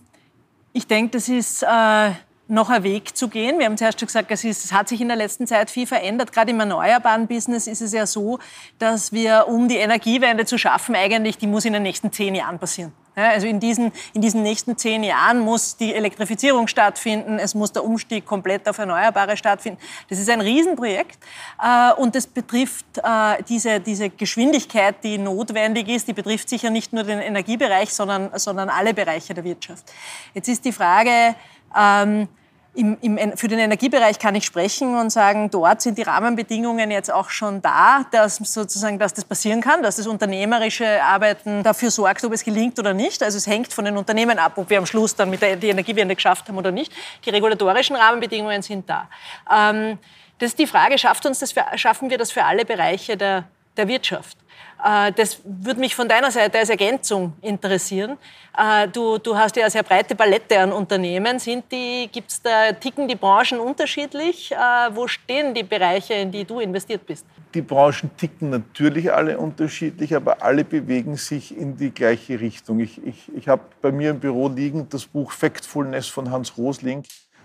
ich 0.71 0.87
denke, 0.87 1.11
das 1.17 1.27
ist 1.27 1.63
äh, 1.63 2.11
noch 2.47 2.69
ein 2.69 2.83
Weg 2.83 3.17
zu 3.17 3.27
gehen. 3.27 3.59
Wir 3.59 3.65
haben 3.65 3.77
zuerst 3.77 3.99
schon 3.99 4.07
gesagt, 4.07 4.31
es, 4.31 4.45
ist, 4.45 4.63
es, 4.63 4.71
hat 4.71 4.87
sich 4.87 5.01
in 5.01 5.09
der 5.09 5.17
letzten 5.17 5.47
Zeit 5.47 5.69
viel 5.69 5.85
verändert. 5.85 6.31
Gerade 6.31 6.51
im 6.51 6.59
erneuerbaren 6.61 7.27
Business 7.27 7.67
ist 7.67 7.81
es 7.81 7.91
ja 7.91 8.05
so, 8.05 8.39
dass 8.79 9.11
wir, 9.11 9.47
um 9.49 9.67
die 9.67 9.77
Energiewende 9.77 10.45
zu 10.45 10.57
schaffen, 10.57 10.95
eigentlich, 10.95 11.37
die 11.37 11.47
muss 11.47 11.65
in 11.65 11.73
den 11.73 11.83
nächsten 11.83 12.09
zehn 12.13 12.35
Jahren 12.35 12.57
passieren. 12.57 12.93
Also 13.13 13.45
in 13.47 13.59
diesen, 13.59 13.91
in 14.13 14.21
diesen 14.21 14.41
nächsten 14.41 14.77
zehn 14.77 15.03
Jahren 15.03 15.39
muss 15.39 15.75
die 15.75 15.93
Elektrifizierung 15.93 16.67
stattfinden, 16.67 17.39
es 17.39 17.53
muss 17.53 17.73
der 17.73 17.83
Umstieg 17.83 18.25
komplett 18.25 18.69
auf 18.69 18.77
Erneuerbare 18.77 19.35
stattfinden. 19.35 19.79
Das 20.09 20.17
ist 20.17 20.29
ein 20.29 20.39
Riesenprojekt 20.39 21.19
äh, 21.61 21.93
und 21.93 22.15
das 22.15 22.25
betrifft 22.25 22.85
äh, 22.97 23.43
diese, 23.49 23.81
diese 23.81 24.09
Geschwindigkeit, 24.09 25.03
die 25.03 25.17
notwendig 25.17 25.89
ist, 25.89 26.07
die 26.07 26.13
betrifft 26.13 26.47
sicher 26.47 26.69
nicht 26.69 26.93
nur 26.93 27.03
den 27.03 27.19
Energiebereich, 27.19 27.93
sondern, 27.93 28.29
sondern 28.35 28.69
alle 28.69 28.93
Bereiche 28.93 29.33
der 29.33 29.43
Wirtschaft. 29.43 29.91
Jetzt 30.33 30.47
ist 30.47 30.63
die 30.63 30.71
Frage, 30.71 31.35
ähm, 31.77 32.29
im, 32.73 32.97
im, 33.01 33.35
für 33.35 33.49
den 33.49 33.59
Energiebereich 33.59 34.17
kann 34.17 34.33
ich 34.35 34.45
sprechen 34.45 34.97
und 34.97 35.09
sagen, 35.09 35.49
dort 35.49 35.81
sind 35.81 35.97
die 35.97 36.03
Rahmenbedingungen 36.03 36.89
jetzt 36.89 37.11
auch 37.11 37.29
schon 37.29 37.61
da, 37.61 38.05
dass 38.11 38.37
sozusagen, 38.37 38.97
dass 38.97 39.13
das 39.13 39.25
passieren 39.25 39.59
kann, 39.59 39.83
dass 39.83 39.97
das 39.97 40.07
unternehmerische 40.07 41.03
Arbeiten 41.03 41.63
dafür 41.63 41.91
sorgt, 41.91 42.23
ob 42.23 42.31
es 42.31 42.45
gelingt 42.45 42.79
oder 42.79 42.93
nicht. 42.93 43.23
Also 43.23 43.37
es 43.37 43.45
hängt 43.45 43.73
von 43.73 43.83
den 43.83 43.97
Unternehmen 43.97 44.39
ab, 44.39 44.53
ob 44.55 44.69
wir 44.69 44.77
am 44.77 44.85
Schluss 44.85 45.15
dann 45.15 45.29
mit 45.29 45.41
der 45.41 45.57
die 45.57 45.69
Energiewende 45.69 46.15
geschafft 46.15 46.47
haben 46.47 46.57
oder 46.57 46.71
nicht. 46.71 46.93
Die 47.25 47.29
regulatorischen 47.29 47.97
Rahmenbedingungen 47.97 48.61
sind 48.61 48.89
da. 48.89 49.09
Ähm, 49.53 49.97
das 50.39 50.51
ist 50.51 50.59
die 50.59 50.67
Frage, 50.67 50.97
schafft 50.97 51.25
uns 51.25 51.39
das 51.39 51.51
für, 51.51 51.65
schaffen 51.75 52.09
wir 52.09 52.17
das 52.17 52.31
für 52.31 52.45
alle 52.45 52.63
Bereiche 52.63 53.17
der, 53.17 53.43
der 53.75 53.89
Wirtschaft? 53.89 54.37
Äh, 54.83 55.11
das 55.13 55.39
würde 55.43 55.79
mich 55.79 55.95
von 55.95 56.07
deiner 56.07 56.31
Seite 56.31 56.59
als 56.59 56.69
Ergänzung 56.69 57.33
interessieren. 57.41 58.17
Äh, 58.57 58.87
du, 58.87 59.17
du 59.17 59.35
hast 59.35 59.55
ja 59.55 59.63
eine 59.63 59.71
sehr 59.71 59.83
breite 59.83 60.15
Palette 60.15 60.59
an 60.59 60.71
Unternehmen. 60.71 61.39
Sind 61.39 61.65
die, 61.71 62.09
gibt's 62.11 62.41
da, 62.41 62.71
ticken 62.71 63.07
die 63.07 63.15
Branchen 63.15 63.59
unterschiedlich? 63.59 64.51
Äh, 64.51 64.55
wo 64.93 65.07
stehen 65.07 65.53
die 65.53 65.63
Bereiche, 65.63 66.13
in 66.15 66.31
die 66.31 66.45
du 66.45 66.59
investiert 66.59 67.05
bist? 67.05 67.25
Die 67.53 67.61
Branchen 67.61 68.09
ticken 68.17 68.49
natürlich 68.49 69.11
alle 69.11 69.37
unterschiedlich, 69.37 70.15
aber 70.15 70.41
alle 70.41 70.63
bewegen 70.63 71.17
sich 71.17 71.55
in 71.55 71.75
die 71.77 71.91
gleiche 71.91 72.39
Richtung. 72.39 72.79
Ich, 72.79 73.05
ich, 73.05 73.31
ich 73.35 73.47
habe 73.47 73.63
bei 73.81 73.91
mir 73.91 74.11
im 74.11 74.19
Büro 74.19 74.47
liegen 74.47 74.87
das 74.89 75.05
Buch 75.05 75.31
Factfulness 75.31 76.07
von 76.07 76.31
Hans 76.31 76.57
Rosling 76.57 77.03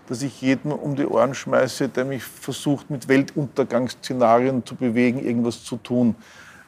das 0.09 0.21
ich 0.21 0.41
jedem 0.41 0.71
um 0.71 0.95
die 0.95 1.05
Ohren 1.05 1.35
schmeiße, 1.35 1.89
der 1.89 2.05
mich 2.05 2.23
versucht, 2.23 2.89
mit 2.89 3.09
Weltuntergangsszenarien 3.09 4.65
zu 4.65 4.75
bewegen, 4.75 5.19
irgendwas 5.19 5.65
zu 5.65 5.75
tun 5.75 6.15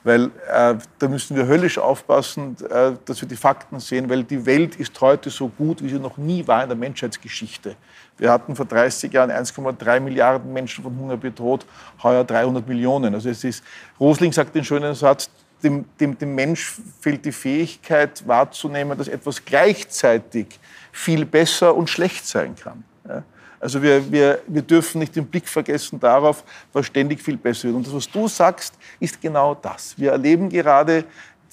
weil 0.04 0.26
äh, 0.52 0.76
da 0.98 1.08
müssen 1.08 1.36
wir 1.36 1.46
höllisch 1.46 1.78
aufpassen, 1.78 2.56
äh, 2.70 2.94
dass 3.06 3.22
wir 3.22 3.28
die 3.28 3.36
Fakten 3.36 3.80
sehen, 3.80 4.10
weil 4.10 4.24
die 4.24 4.46
Welt 4.46 4.78
ist 4.78 5.00
heute 5.02 5.30
so 5.30 5.50
gut, 5.50 5.84
wie 5.84 5.90
sie 5.90 6.00
noch 6.00 6.18
nie 6.18 6.48
war 6.48 6.64
in 6.64 6.70
der 6.70 6.78
Menschheitsgeschichte. 6.78 7.76
Wir 8.18 8.32
hatten 8.32 8.56
vor 8.56 8.66
30 8.66 9.12
Jahren 9.12 9.32
1,3 9.32 10.00
Milliarden 10.00 10.52
Menschen 10.52 10.84
von 10.84 10.98
Hunger 10.98 11.18
bedroht, 11.18 11.66
heuer 12.04 12.24
300 12.24 12.68
Millionen. 12.68 13.14
Also 13.14 13.30
es 13.30 13.44
ist, 13.44 13.64
Rosling 14.00 14.32
sagt 14.32 14.56
den 14.56 14.64
schönen 14.64 14.94
Satz, 14.94 15.30
dem, 15.64 15.86
dem, 16.00 16.18
dem 16.18 16.36
Mensch 16.36 16.76
fehlt 17.02 17.26
die 17.26 17.32
Fähigkeit 17.32 18.26
wahrzunehmen, 18.28 18.98
dass 18.98 19.08
etwas 19.08 19.44
gleichzeitig 19.44 20.60
viel 20.92 21.26
besser 21.26 21.76
und 21.76 21.90
schlecht 21.90 22.26
sein 22.26 22.56
kann. 22.56 22.84
Ja? 23.08 23.24
Also 23.60 23.82
wir, 23.82 24.12
wir, 24.12 24.42
wir 24.48 24.62
dürfen 24.62 25.00
nicht 25.00 25.16
den 25.16 25.26
Blick 25.26 25.48
vergessen 25.48 26.00
darauf, 26.00 26.44
was 26.72 26.86
ständig 26.86 27.22
viel 27.22 27.38
besser 27.38 27.66
wird. 27.66 27.76
Und 27.76 27.88
das, 27.88 27.94
was 27.94 28.10
du 28.10 28.28
sagst, 28.28 28.74
ist 29.00 29.22
genau 29.22 29.56
das. 29.56 29.98
Wir 29.98 30.12
erleben 30.12 30.50
gerade 30.50 31.04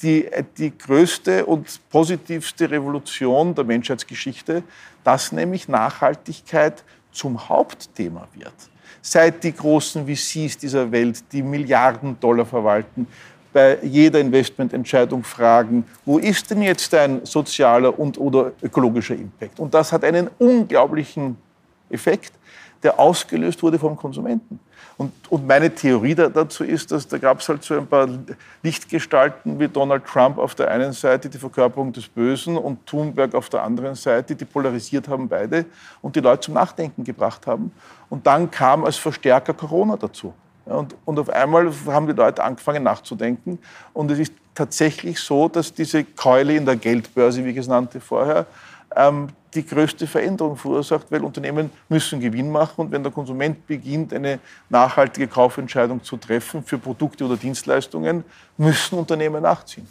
die, 0.02 0.28
die 0.56 0.76
größte 0.76 1.44
und 1.46 1.80
positivste 1.90 2.70
Revolution 2.70 3.54
der 3.54 3.64
Menschheitsgeschichte, 3.64 4.62
dass 5.02 5.32
nämlich 5.32 5.68
Nachhaltigkeit 5.68 6.84
zum 7.12 7.48
Hauptthema 7.48 8.28
wird. 8.34 8.54
Seit 9.00 9.42
die 9.42 9.52
großen 9.52 10.06
VCs 10.06 10.58
dieser 10.58 10.90
Welt, 10.90 11.22
die 11.32 11.42
Milliarden 11.42 12.18
Dollar 12.20 12.44
verwalten, 12.44 13.06
bei 13.52 13.78
jeder 13.82 14.20
Investmententscheidung 14.20 15.24
fragen, 15.24 15.86
wo 16.04 16.18
ist 16.18 16.50
denn 16.50 16.60
jetzt 16.60 16.92
ein 16.92 17.24
sozialer 17.24 17.98
und 17.98 18.18
oder 18.18 18.52
ökologischer 18.60 19.14
Impact? 19.14 19.58
Und 19.58 19.72
das 19.72 19.92
hat 19.92 20.04
einen 20.04 20.28
unglaublichen 20.38 21.38
Effekt, 21.90 22.32
der 22.82 22.98
ausgelöst 22.98 23.62
wurde 23.62 23.78
vom 23.78 23.96
Konsumenten. 23.96 24.60
Und, 24.98 25.12
und 25.28 25.46
meine 25.46 25.74
Theorie 25.74 26.14
da, 26.14 26.28
dazu 26.28 26.64
ist, 26.64 26.90
dass 26.90 27.06
da 27.06 27.18
gab 27.18 27.40
es 27.40 27.48
halt 27.48 27.62
so 27.62 27.76
ein 27.76 27.86
paar 27.86 28.08
Lichtgestalten 28.62 29.58
wie 29.60 29.68
Donald 29.68 30.06
Trump 30.06 30.38
auf 30.38 30.54
der 30.54 30.70
einen 30.70 30.92
Seite, 30.92 31.28
die 31.28 31.36
Verkörperung 31.36 31.92
des 31.92 32.08
Bösen, 32.08 32.56
und 32.56 32.86
Thunberg 32.86 33.34
auf 33.34 33.50
der 33.50 33.62
anderen 33.62 33.94
Seite, 33.94 34.34
die 34.34 34.46
polarisiert 34.46 35.06
haben 35.08 35.28
beide 35.28 35.66
und 36.00 36.16
die 36.16 36.20
Leute 36.20 36.40
zum 36.40 36.54
Nachdenken 36.54 37.04
gebracht 37.04 37.46
haben. 37.46 37.72
Und 38.08 38.26
dann 38.26 38.50
kam 38.50 38.84
als 38.84 38.96
Verstärker 38.96 39.52
Corona 39.52 39.96
dazu. 39.96 40.32
Und, 40.64 40.96
und 41.04 41.18
auf 41.18 41.28
einmal 41.28 41.70
haben 41.88 42.06
die 42.06 42.12
Leute 42.14 42.42
angefangen 42.42 42.82
nachzudenken. 42.82 43.58
Und 43.92 44.10
es 44.10 44.18
ist 44.18 44.32
tatsächlich 44.54 45.20
so, 45.20 45.48
dass 45.48 45.72
diese 45.74 46.04
Keule 46.04 46.56
in 46.56 46.64
der 46.64 46.76
Geldbörse, 46.76 47.44
wie 47.44 47.50
ich 47.50 47.58
es 47.58 47.68
nannte 47.68 48.00
vorher, 48.00 48.46
ähm, 48.96 49.28
die 49.56 49.66
größte 49.66 50.06
Veränderung 50.06 50.56
verursacht, 50.56 51.06
weil 51.10 51.24
Unternehmen 51.24 51.70
müssen 51.88 52.20
Gewinn 52.20 52.50
machen 52.50 52.82
und 52.82 52.92
wenn 52.92 53.02
der 53.02 53.12
Konsument 53.12 53.66
beginnt, 53.66 54.12
eine 54.12 54.38
nachhaltige 54.68 55.26
Kaufentscheidung 55.26 56.02
zu 56.02 56.16
treffen 56.16 56.62
für 56.62 56.78
Produkte 56.78 57.24
oder 57.24 57.36
Dienstleistungen, 57.36 58.24
müssen 58.56 58.98
Unternehmen 58.98 59.42
nachziehen. 59.42 59.86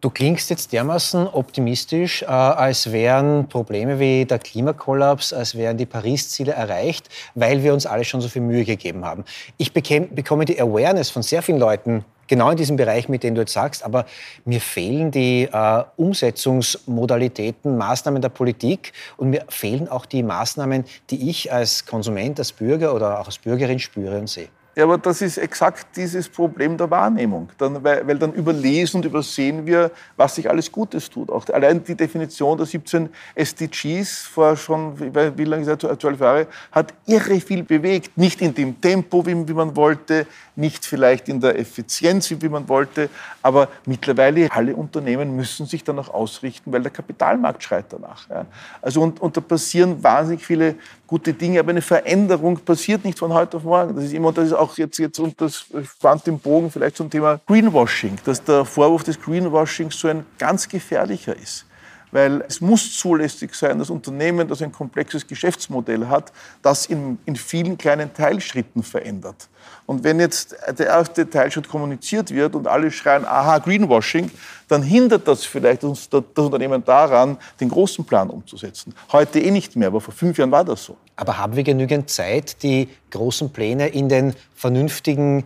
Du 0.00 0.10
klingst 0.10 0.48
jetzt 0.50 0.72
dermaßen 0.72 1.26
optimistisch, 1.26 2.22
äh, 2.22 2.26
als 2.26 2.92
wären 2.92 3.48
Probleme 3.48 3.98
wie 3.98 4.24
der 4.24 4.38
Klimakollaps, 4.38 5.32
als 5.32 5.56
wären 5.56 5.76
die 5.76 5.86
Paris-Ziele 5.86 6.52
erreicht, 6.52 7.08
weil 7.34 7.64
wir 7.64 7.74
uns 7.74 7.84
alle 7.84 8.04
schon 8.04 8.20
so 8.20 8.28
viel 8.28 8.42
Mühe 8.42 8.64
gegeben 8.64 9.04
haben. 9.04 9.24
Ich 9.56 9.72
bekomme 9.72 10.44
die 10.44 10.60
Awareness 10.60 11.10
von 11.10 11.24
sehr 11.24 11.42
vielen 11.42 11.58
Leuten 11.58 12.04
genau 12.28 12.50
in 12.50 12.56
diesem 12.56 12.76
Bereich, 12.76 13.08
mit 13.08 13.22
dem 13.22 13.34
du 13.34 13.40
jetzt 13.40 13.52
sagst, 13.52 13.84
aber 13.84 14.06
mir 14.44 14.60
fehlen 14.60 15.10
die 15.10 15.48
äh, 15.50 15.84
Umsetzungsmodalitäten, 15.96 17.76
Maßnahmen 17.76 18.22
der 18.22 18.28
Politik 18.28 18.92
und 19.16 19.30
mir 19.30 19.44
fehlen 19.48 19.88
auch 19.88 20.06
die 20.06 20.22
Maßnahmen, 20.22 20.84
die 21.10 21.28
ich 21.28 21.52
als 21.52 21.86
Konsument, 21.86 22.38
als 22.38 22.52
Bürger 22.52 22.94
oder 22.94 23.20
auch 23.20 23.26
als 23.26 23.38
Bürgerin 23.38 23.78
spüre 23.78 24.18
und 24.18 24.28
sehe. 24.28 24.48
Ja, 24.78 24.84
aber 24.84 24.96
das 24.96 25.22
ist 25.22 25.38
exakt 25.38 25.96
dieses 25.96 26.28
Problem 26.28 26.76
der 26.76 26.88
Wahrnehmung. 26.88 27.48
Dann, 27.58 27.82
weil, 27.82 28.06
weil, 28.06 28.16
dann 28.16 28.32
überlesen 28.32 28.98
und 28.98 29.06
übersehen 29.06 29.66
wir, 29.66 29.90
was 30.16 30.36
sich 30.36 30.48
alles 30.48 30.70
Gutes 30.70 31.10
tut. 31.10 31.30
Auch 31.30 31.44
allein 31.48 31.82
die 31.82 31.96
Definition 31.96 32.56
der 32.56 32.64
17 32.64 33.08
SDGs 33.34 34.22
vor 34.26 34.56
schon, 34.56 34.96
wie 35.00 35.44
lange 35.44 35.68
ist 35.68 35.82
das, 35.82 35.98
12 35.98 36.20
Jahre, 36.20 36.46
hat 36.70 36.94
irre 37.06 37.40
viel 37.40 37.64
bewegt. 37.64 38.16
Nicht 38.16 38.40
in 38.40 38.54
dem 38.54 38.80
Tempo, 38.80 39.26
wie, 39.26 39.48
wie 39.48 39.52
man 39.52 39.74
wollte, 39.74 40.28
nicht 40.58 40.84
vielleicht 40.84 41.28
in 41.28 41.40
der 41.40 41.58
Effizienz, 41.58 42.30
wie 42.30 42.48
man 42.48 42.68
wollte, 42.68 43.08
aber 43.42 43.68
mittlerweile 43.86 44.50
alle 44.52 44.74
Unternehmen 44.74 45.36
müssen 45.36 45.66
sich 45.66 45.84
danach 45.84 46.08
ausrichten, 46.08 46.72
weil 46.72 46.82
der 46.82 46.90
Kapitalmarkt 46.90 47.62
schreit 47.62 47.86
danach. 47.90 48.28
Ja. 48.28 48.44
Also 48.82 49.00
und, 49.02 49.20
und 49.20 49.36
da 49.36 49.40
passieren 49.40 50.02
wahnsinnig 50.02 50.44
viele 50.44 50.74
gute 51.06 51.32
Dinge, 51.32 51.60
aber 51.60 51.70
eine 51.70 51.82
Veränderung 51.82 52.58
passiert 52.58 53.04
nicht 53.04 53.18
von 53.18 53.32
heute 53.32 53.56
auf 53.56 53.62
morgen. 53.62 53.94
Das 53.94 54.04
ist 54.04 54.12
immer, 54.12 54.32
das 54.32 54.48
ist 54.48 54.52
auch 54.52 54.76
jetzt, 54.76 54.98
jetzt 54.98 55.18
und 55.18 55.40
das 55.40 55.66
spannt 55.84 56.26
den 56.26 56.38
Bogen 56.38 56.70
vielleicht 56.70 56.96
zum 56.96 57.08
Thema 57.08 57.40
Greenwashing, 57.46 58.18
dass 58.24 58.42
der 58.42 58.64
Vorwurf 58.64 59.04
des 59.04 59.20
Greenwashings 59.20 59.98
so 59.98 60.08
ein 60.08 60.26
ganz 60.38 60.68
gefährlicher 60.68 61.36
ist 61.36 61.67
weil 62.10 62.44
es 62.48 62.60
muss 62.60 62.96
zulässig 62.98 63.54
sein, 63.54 63.78
dass 63.78 63.90
Unternehmen, 63.90 64.48
das 64.48 64.62
ein 64.62 64.72
komplexes 64.72 65.26
Geschäftsmodell 65.26 66.06
hat, 66.06 66.32
das 66.62 66.86
in, 66.86 67.18
in 67.26 67.36
vielen 67.36 67.78
kleinen 67.78 68.12
Teilschritten 68.12 68.82
verändert. 68.82 69.48
Und 69.86 70.04
wenn 70.04 70.20
jetzt 70.20 70.54
der 70.78 70.86
erste 70.86 71.28
Teilschritt 71.28 71.68
kommuniziert 71.68 72.30
wird 72.30 72.54
und 72.54 72.66
alle 72.66 72.90
schreien, 72.90 73.24
aha, 73.24 73.58
Greenwashing, 73.58 74.30
dann 74.68 74.82
hindert 74.82 75.26
das 75.26 75.44
vielleicht 75.44 75.82
das 75.82 76.08
Unternehmen 76.36 76.84
daran, 76.84 77.38
den 77.60 77.70
großen 77.70 78.04
Plan 78.04 78.28
umzusetzen. 78.28 78.94
Heute 79.12 79.40
eh 79.40 79.50
nicht 79.50 79.76
mehr, 79.76 79.88
aber 79.88 80.00
vor 80.00 80.12
fünf 80.12 80.36
Jahren 80.38 80.50
war 80.50 80.64
das 80.64 80.84
so. 80.84 80.96
Aber 81.16 81.38
haben 81.38 81.56
wir 81.56 81.64
genügend 81.64 82.10
Zeit, 82.10 82.62
die 82.62 82.88
großen 83.10 83.50
Pläne 83.50 83.88
in 83.88 84.08
den 84.08 84.34
vernünftigen 84.54 85.44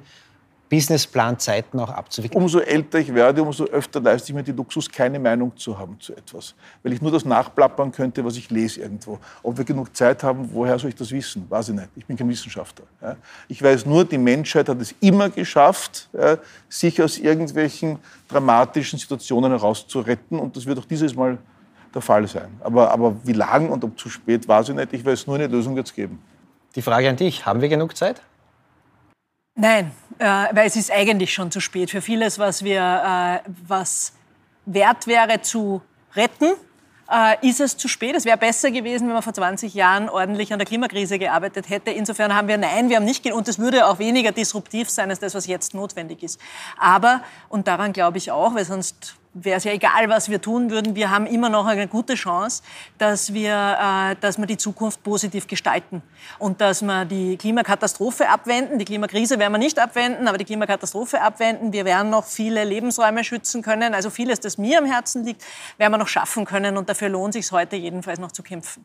Businessplanzeiten 0.73 1.79
auch 1.81 1.91
abzuwickeln? 1.91 2.43
Umso 2.43 2.59
älter 2.61 2.99
ich 2.99 3.13
werde, 3.15 3.43
umso 3.43 3.65
öfter 3.65 4.01
leiste 4.01 4.31
ich 4.31 4.35
mir 4.35 4.43
die 4.43 4.53
Luxus, 4.53 4.91
keine 4.91 5.19
Meinung 5.19 5.55
zu 5.55 5.79
haben 5.79 6.01
zu 6.01 6.15
etwas. 6.15 6.55
Weil 6.83 6.95
ich 6.95 7.03
nur 7.03 7.13
das 7.13 7.27
nachplappern 7.27 7.93
könnte, 7.93 8.25
was 8.25 8.39
ich 8.39 8.49
lese 8.51 8.81
irgendwo. 8.81 9.19
Ob 9.43 9.59
wir 9.59 9.67
genug 9.67 9.95
Zeit 9.95 10.23
haben, 10.23 10.49
woher 10.51 10.79
soll 10.79 10.89
ich 10.89 10.95
das 10.95 11.11
wissen? 11.11 11.45
Weiß 11.51 11.69
ich 11.69 11.75
nicht. 11.75 11.91
Ich 11.95 12.07
bin 12.07 12.17
kein 12.17 12.27
Wissenschaftler. 12.27 12.87
Ich 13.49 13.63
weiß 13.63 13.85
nur, 13.85 14.07
die 14.07 14.17
Menschheit 14.17 14.67
hat 14.71 14.81
es 14.81 14.95
immer 15.01 15.29
geschafft, 15.29 16.09
sich 16.71 17.03
aus 17.03 17.19
irgendwelchen 17.19 17.99
dramatischen 18.27 18.99
Situationen 18.99 19.53
herauszuretten. 19.53 20.39
Und 20.39 20.57
das 20.57 20.65
wird 20.65 20.79
auch 20.79 20.87
dieses 20.87 21.15
Mal 21.15 21.37
der 21.95 22.01
Fall 22.01 22.27
sein. 22.27 22.49
Aber, 22.61 22.91
aber 22.91 23.15
wie 23.25 23.35
lang 23.35 23.69
und 23.69 23.85
ob 23.85 24.01
zu 24.01 24.09
spät, 24.09 24.49
weiß 24.49 24.71
ich 24.71 24.75
nicht. 24.75 24.95
Ich 24.95 25.05
weiß 25.05 25.27
nur, 25.27 25.37
eine 25.37 25.49
Lösung 25.49 25.77
wird 25.77 25.89
es 25.89 25.95
geben. 25.95 26.19
Die 26.75 26.81
Frage 26.81 27.11
an 27.11 27.17
dich, 27.17 27.45
haben 27.45 27.61
wir 27.61 27.69
genug 27.69 27.95
Zeit? 27.95 28.23
Nein, 29.55 29.93
äh, 30.19 30.25
weil 30.25 30.67
es 30.67 30.77
ist 30.77 30.91
eigentlich 30.91 31.33
schon 31.33 31.51
zu 31.51 31.61
spät 31.61 31.91
für 31.91 32.01
vieles, 32.01 32.39
was 32.39 32.65
wir, 32.65 33.43
äh, 33.45 33.49
was 33.67 34.13
wert 34.65 35.07
wäre 35.07 35.43
zu 35.43 35.83
retten. 36.15 36.53
Äh, 37.11 37.47
ist 37.47 37.61
es 37.61 37.77
zu 37.77 37.89
spät? 37.89 38.15
Es 38.17 38.25
wäre 38.25 38.39
besser 38.39 38.71
gewesen, 38.71 39.07
wenn 39.07 39.15
man 39.15 39.23
vor 39.23 39.35
20 39.35 39.75
Jahren 39.75 40.09
ordentlich 40.09 40.53
an 40.55 40.59
der 40.59 40.67
Klimakrise 40.67 41.19
gearbeitet 41.19 41.69
hätte. 41.69 41.91
Insofern 41.91 42.35
haben 42.35 42.49
wir 42.49 42.57
nein, 42.57 42.89
wir 42.89 42.97
haben 42.97 43.05
nicht 43.05 43.31
und 43.31 43.47
es 43.47 43.59
würde 43.59 43.87
auch 43.87 43.99
weniger 43.99 44.33
disruptiv 44.33 44.89
sein 44.89 45.11
als 45.11 45.19
das, 45.19 45.35
was 45.35 45.47
jetzt 45.47 45.75
notwendig 45.75 46.23
ist. 46.23 46.41
Aber 46.79 47.23
und 47.51 47.69
daran 47.69 47.93
glaube 47.93 48.17
ich 48.17 48.31
auch, 48.31 48.55
weil 48.55 48.65
sonst 48.65 49.17
wäre 49.35 49.57
es 49.57 49.65
ja 49.65 49.73
egal, 49.73 50.09
was 50.09 50.29
wir 50.29 50.41
tun 50.41 50.71
würden, 50.71 50.95
wir 50.95 51.11
haben 51.11 51.27
immer 51.27 51.49
noch 51.49 51.67
eine 51.67 51.89
gute 51.89 52.15
Chance, 52.15 52.63
dass 52.99 53.33
wir, 53.33 53.53
äh, 53.53 54.17
dass 54.21 54.39
wir 54.39 54.47
die 54.47 54.57
Zukunft 54.57 55.03
positiv 55.03 55.47
gestalten 55.47 56.03
und 56.39 56.61
dass 56.61 56.83
wir 56.83 57.05
die 57.05 57.37
Klimakatastrophe 57.37 58.29
abwenden. 58.29 58.79
Die 58.79 58.85
Klimakrise 58.85 59.39
werden 59.39 59.53
wir 59.53 59.59
nicht 59.59 59.79
abwenden, 59.79 60.29
aber 60.29 60.39
die 60.39 60.45
Klimakatastrophe 60.45 61.21
abwenden. 61.21 61.73
Wir 61.73 61.85
werden 61.85 62.11
noch 62.11 62.25
viele 62.25 62.65
Lebensräume 62.65 63.25
schützen 63.25 63.63
können. 63.63 63.95
Also 63.95 64.11
vieles, 64.11 64.41
das 64.41 64.59
mir 64.59 64.79
am 64.79 64.87
Herzen 64.87 65.25
liegt, 65.25 65.43
werden 65.79 65.93
wir 65.93 65.99
noch 65.99 66.09
schaffen 66.09 66.45
können 66.45 66.77
und 66.77 66.89
dafür 66.89 67.09
lohnt 67.09 67.35
es 67.35 67.47
sich 67.47 67.53
heute 67.53 67.77
jedenfalls 67.77 68.19
noch 68.19 68.33
zu 68.33 68.43
kämpfen. 68.43 68.85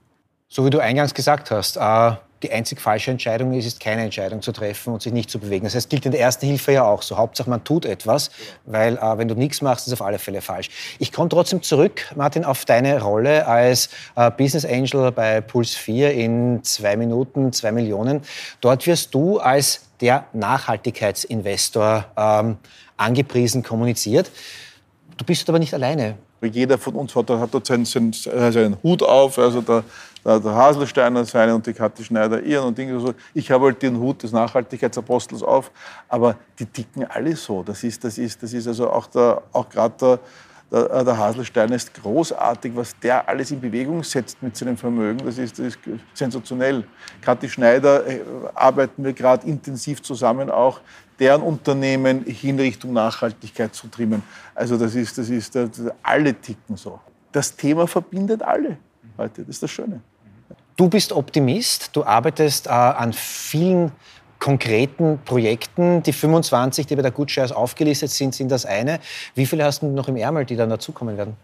So 0.49 0.65
wie 0.65 0.69
du 0.69 0.79
eingangs 0.79 1.13
gesagt 1.13 1.51
hast, 1.51 1.75
äh, 1.75 2.11
die 2.41 2.51
einzig 2.51 2.79
falsche 2.79 3.11
Entscheidung 3.11 3.53
ist, 3.53 3.65
ist 3.65 3.79
keine 3.79 4.03
Entscheidung 4.03 4.41
zu 4.41 4.51
treffen 4.51 4.93
und 4.93 5.01
sich 5.01 5.11
nicht 5.11 5.29
zu 5.29 5.39
bewegen. 5.39 5.65
Das 5.65 5.75
heißt, 5.75 5.89
gilt 5.89 6.05
in 6.05 6.11
der 6.11 6.21
ersten 6.21 6.45
Hilfe 6.45 6.71
ja 6.71 6.83
auch 6.85 7.01
so. 7.01 7.17
Hauptsache, 7.17 7.49
man 7.49 7.63
tut 7.63 7.85
etwas, 7.85 8.31
weil 8.65 8.97
äh, 8.97 9.17
wenn 9.17 9.27
du 9.27 9.35
nichts 9.35 9.61
machst, 9.61 9.87
ist 9.87 9.93
es 9.93 9.99
auf 9.99 10.05
alle 10.05 10.19
Fälle 10.19 10.41
falsch. 10.41 10.69
Ich 10.99 11.11
komme 11.11 11.27
trotzdem 11.29 11.63
zurück, 11.63 12.13
Martin, 12.15 12.45
auf 12.45 12.63
deine 12.63 13.01
Rolle 13.01 13.45
als 13.45 13.89
äh, 14.15 14.31
Business 14.31 14.65
Angel 14.65 15.11
bei 15.11 15.41
Puls 15.41 15.75
4 15.75 16.13
in 16.13 16.63
zwei 16.63 16.95
Minuten, 16.95 17.51
zwei 17.51 17.73
Millionen. 17.73 18.21
Dort 18.61 18.87
wirst 18.87 19.13
du 19.13 19.39
als 19.39 19.81
der 19.99 20.27
Nachhaltigkeitsinvestor 20.31 22.05
ähm, 22.15 22.57
angepriesen, 22.95 23.63
kommuniziert. 23.63 24.31
Du 25.17 25.25
bist 25.25 25.49
aber 25.49 25.59
nicht 25.59 25.73
alleine. 25.73 26.15
Jeder 26.39 26.77
von 26.77 26.93
uns 26.93 27.15
hat, 27.15 27.31
hat 27.31 27.51
dort 27.51 27.65
seinen, 27.65 27.85
seinen, 27.85 28.13
seinen 28.13 28.77
Hut 28.83 29.01
auf. 29.01 29.39
Also 29.39 29.61
der, 29.61 29.83
der, 30.27 30.41
der 30.41 30.53
Haselsteiner 30.53 31.23
seinen 31.23 31.53
und 31.53 31.65
die 31.65 31.73
Kathi 31.73 32.03
Schneider 32.03 32.41
ihren 32.41 32.65
und 32.65 32.77
Dinge 32.77 32.99
so. 32.99 33.13
Ich 33.33 33.49
habe 33.49 33.65
halt 33.65 33.81
den 33.81 33.97
Hut 33.97 34.21
des 34.23 34.33
Nachhaltigkeitsapostels 34.33 35.41
auf, 35.41 35.71
aber 36.09 36.35
die 36.59 36.65
ticken 36.65 37.05
alle 37.05 37.33
so. 37.35 37.63
Das 37.63 37.81
ist, 37.83 38.03
das 38.03 38.17
ist, 38.17 38.43
das 38.43 38.51
ist 38.51 38.67
also 38.67 38.89
auch, 38.89 39.07
auch 39.53 39.69
gerade 39.69 39.95
der, 40.01 40.19
der, 40.69 41.03
der 41.05 41.17
Haselsteiner 41.17 41.75
ist 41.75 41.93
großartig, 41.93 42.75
was 42.75 42.99
der 42.99 43.27
alles 43.29 43.51
in 43.51 43.61
Bewegung 43.61 44.03
setzt 44.03 44.43
mit 44.43 44.57
seinem 44.57 44.75
Vermögen. 44.75 45.19
Das 45.23 45.37
ist, 45.37 45.57
das 45.57 45.67
ist 45.67 45.79
sensationell. 46.13 46.83
Kathi 47.21 47.47
Schneider 47.47 48.05
äh, 48.05 48.19
arbeiten 48.53 49.05
wir 49.05 49.13
gerade 49.13 49.47
intensiv 49.47 50.01
zusammen 50.01 50.51
auch, 50.51 50.81
deren 51.19 51.41
Unternehmen 51.41 52.25
hin 52.25 52.59
Richtung 52.59 52.91
Nachhaltigkeit 52.91 53.73
zu 53.73 53.87
trimmen. 53.87 54.21
Also 54.53 54.77
das 54.77 54.93
ist, 54.93 55.17
das 55.17 55.29
ist, 55.29 55.55
das, 55.55 55.69
alle 56.03 56.33
ticken 56.33 56.75
so. 56.75 56.99
Das 57.31 57.55
Thema 57.55 57.87
verbindet 57.87 58.41
alle 58.41 58.77
heute. 59.17 59.41
Das 59.41 59.55
ist 59.55 59.63
das 59.63 59.71
Schöne. 59.71 60.01
Du 60.77 60.87
bist 60.87 61.11
Optimist, 61.11 61.89
du 61.93 62.03
arbeitest 62.03 62.67
äh, 62.67 62.69
an 62.69 63.11
vielen 63.11 63.91
konkreten 64.37 65.19
Projekten. 65.25 66.03
Die 66.03 66.13
25, 66.13 66.85
die 66.85 66.95
bei 66.95 67.01
der 67.01 67.09
Good 67.09 67.31
Shares 67.31 67.51
aufgelistet 67.51 68.11
sind, 68.11 68.35
sind 68.35 68.51
das 68.51 68.63
eine. 68.63 68.99
Wie 69.33 69.47
viele 69.47 69.63
hast 69.63 69.81
du 69.81 69.87
noch 69.87 70.07
im 70.07 70.17
Ärmel, 70.17 70.45
die 70.45 70.55
dann 70.55 70.69
dazukommen 70.69 71.17
werden? 71.17 71.35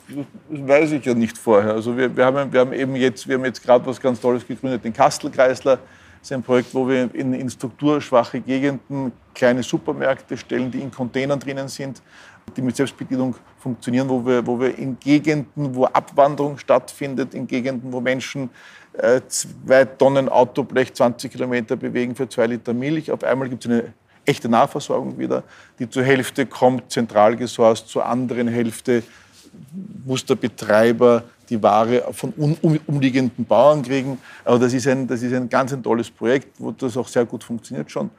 Das 0.52 0.68
weiß 0.68 0.92
ich 0.92 1.06
ja 1.06 1.16
nicht 1.16 1.36
vorher. 1.36 1.74
Also 1.74 1.98
wir, 1.98 2.16
wir, 2.16 2.26
haben, 2.26 2.54
wir 2.54 2.60
haben 2.60 2.74
eben 2.74 2.96
jetzt, 2.96 3.26
jetzt 3.26 3.64
gerade 3.64 3.84
was 3.88 4.00
ganz 4.00 4.22
Tolles 4.22 4.46
gegründet, 4.46 4.86
den 4.86 4.94
Kastelkreisler. 4.94 5.78
Das 5.78 6.30
ist 6.30 6.32
ein 6.32 6.44
Projekt, 6.44 6.72
wo 6.76 6.88
wir 6.88 7.14
in, 7.16 7.34
in 7.34 7.50
strukturschwache 7.50 8.40
Gegenden 8.40 9.14
kleine 9.34 9.64
Supermärkte 9.64 10.38
stellen, 10.38 10.70
die 10.70 10.80
in 10.80 10.92
Containern 10.92 11.40
drinnen 11.40 11.68
sind, 11.70 12.04
die 12.56 12.62
mit 12.62 12.76
Selbstbedienung 12.76 13.36
funktionieren, 13.58 14.08
wo 14.08 14.24
wir, 14.24 14.46
wo 14.46 14.60
wir 14.60 14.78
in 14.78 15.00
Gegenden, 15.00 15.74
wo 15.74 15.86
Abwanderung 15.86 16.60
stattfindet, 16.60 17.34
in 17.34 17.48
Gegenden, 17.48 17.92
wo 17.92 18.00
Menschen 18.00 18.52
zwei 19.28 19.86
Tonnen 19.86 20.30
Autoblech 20.30 20.94
20 20.94 21.32
Kilometer 21.32 21.76
bewegen 21.76 22.16
für 22.16 22.30
zwei 22.30 22.48
Liter 22.48 22.74
Milch. 22.74 23.12
Auf 23.12 23.24
einmal 23.24 23.50
gibt 23.50 23.66
es 23.66 23.72
eine 23.72 23.94
echte 24.26 24.50
Nahversorgung 24.50 25.18
wieder, 25.18 25.44
die 25.80 25.90
zur 25.90 26.04
Hälfte 26.04 26.46
kommt 26.46 26.92
zentral 26.92 27.36
gesourced, 27.36 27.88
zur 27.88 28.06
anderen 28.06 28.48
Hälfte 28.48 29.04
muss 30.06 30.26
der 30.26 30.36
Betreiber 30.36 31.24
die 31.50 31.62
Ware 31.62 32.14
von 32.14 32.32
um, 32.38 32.80
umliegenden 32.88 33.46
Bauern 33.46 33.84
kriegen. 33.84 34.18
Aber 34.46 34.60
das 34.60 34.74
ist, 34.74 34.88
ein, 34.88 35.08
das 35.08 35.22
ist 35.22 35.34
ein 35.34 35.50
ganz 35.50 35.74
ein 35.74 35.84
tolles 35.84 36.10
Projekt, 36.10 36.60
wo 36.60 36.72
das 36.72 36.96
auch 36.98 37.08
sehr 37.08 37.26
gut 37.26 37.44
funktioniert 37.44 37.92
schon. 37.92 38.10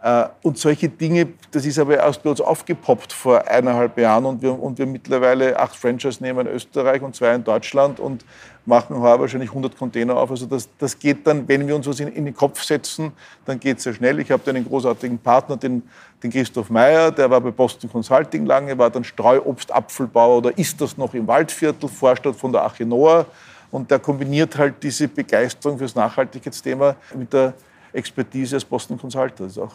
Äh, 0.00 0.26
und 0.42 0.58
solche 0.58 0.88
Dinge, 0.88 1.28
das 1.50 1.66
ist 1.66 1.78
aber 1.78 1.96
erst 1.96 2.22
bei 2.22 2.30
uns 2.30 2.40
aufgepoppt 2.40 3.12
vor 3.12 3.46
eineinhalb 3.48 3.98
Jahren 3.98 4.26
und 4.26 4.42
wir, 4.42 4.60
und 4.60 4.78
wir 4.78 4.86
mittlerweile 4.86 5.58
acht 5.58 5.74
Franchise 5.74 6.22
nehmen 6.22 6.46
in 6.46 6.54
Österreich 6.54 7.02
und 7.02 7.16
zwei 7.16 7.34
in 7.34 7.42
Deutschland 7.42 7.98
und 7.98 8.24
machen 8.64 9.00
wahrscheinlich 9.00 9.48
100 9.48 9.76
Container 9.76 10.16
auf. 10.16 10.30
Also 10.30 10.46
das, 10.46 10.68
das 10.78 10.96
geht 10.96 11.26
dann, 11.26 11.48
wenn 11.48 11.66
wir 11.66 11.74
uns 11.74 11.86
was 11.88 11.98
in, 11.98 12.08
in 12.08 12.26
den 12.26 12.34
Kopf 12.34 12.62
setzen, 12.62 13.12
dann 13.44 13.58
geht 13.58 13.78
es 13.78 13.84
sehr 13.84 13.94
schnell. 13.94 14.20
Ich 14.20 14.30
habe 14.30 14.48
einen 14.48 14.68
großartigen 14.68 15.18
Partner, 15.18 15.56
den, 15.56 15.82
den 16.22 16.30
Christoph 16.30 16.70
Meyer, 16.70 17.10
der 17.10 17.28
war 17.28 17.40
bei 17.40 17.50
Boston 17.50 17.90
Consulting 17.90 18.46
lange, 18.46 18.78
war 18.78 18.90
dann 18.90 19.02
Streuobstapfelbauer 19.02 20.38
oder 20.38 20.58
ist 20.58 20.80
das 20.80 20.96
noch 20.96 21.14
im 21.14 21.26
Waldviertel, 21.26 21.88
Vorstadt 21.88 22.36
von 22.36 22.52
der 22.52 22.64
Achenoa. 22.64 23.26
Und 23.70 23.90
der 23.90 23.98
kombiniert 23.98 24.56
halt 24.56 24.82
diese 24.82 25.08
Begeisterung 25.08 25.78
fürs 25.78 25.94
Nachhaltigkeitsthema 25.94 26.94
mit 27.14 27.32
der 27.32 27.52
Expertise 27.92 28.56
als 28.56 28.64
Boston 28.64 28.98
Consultants 28.98 29.58
auch. 29.58 29.72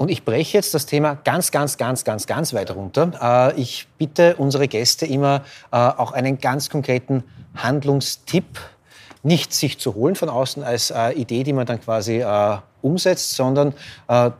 Und 0.00 0.10
ich 0.10 0.24
breche 0.24 0.56
jetzt 0.56 0.72
das 0.72 0.86
Thema 0.86 1.14
ganz, 1.24 1.50
ganz, 1.50 1.76
ganz, 1.76 2.04
ganz, 2.04 2.26
ganz 2.26 2.54
weit 2.54 2.74
runter. 2.74 3.52
Äh, 3.54 3.60
ich 3.60 3.86
bitte 3.98 4.36
unsere 4.36 4.66
Gäste 4.66 5.04
immer 5.04 5.42
äh, 5.72 5.76
auch 5.76 6.12
einen 6.12 6.38
ganz 6.38 6.70
konkreten 6.70 7.22
Handlungstipp, 7.54 8.58
nicht 9.22 9.52
sich 9.52 9.78
zu 9.78 9.94
holen 9.94 10.14
von 10.16 10.30
außen 10.30 10.62
als 10.64 10.90
äh, 10.90 11.10
Idee, 11.10 11.42
die 11.42 11.52
man 11.52 11.66
dann 11.66 11.82
quasi 11.82 12.24
umsetzt, 12.80 13.34
sondern 13.34 13.74
wir 14.08 14.32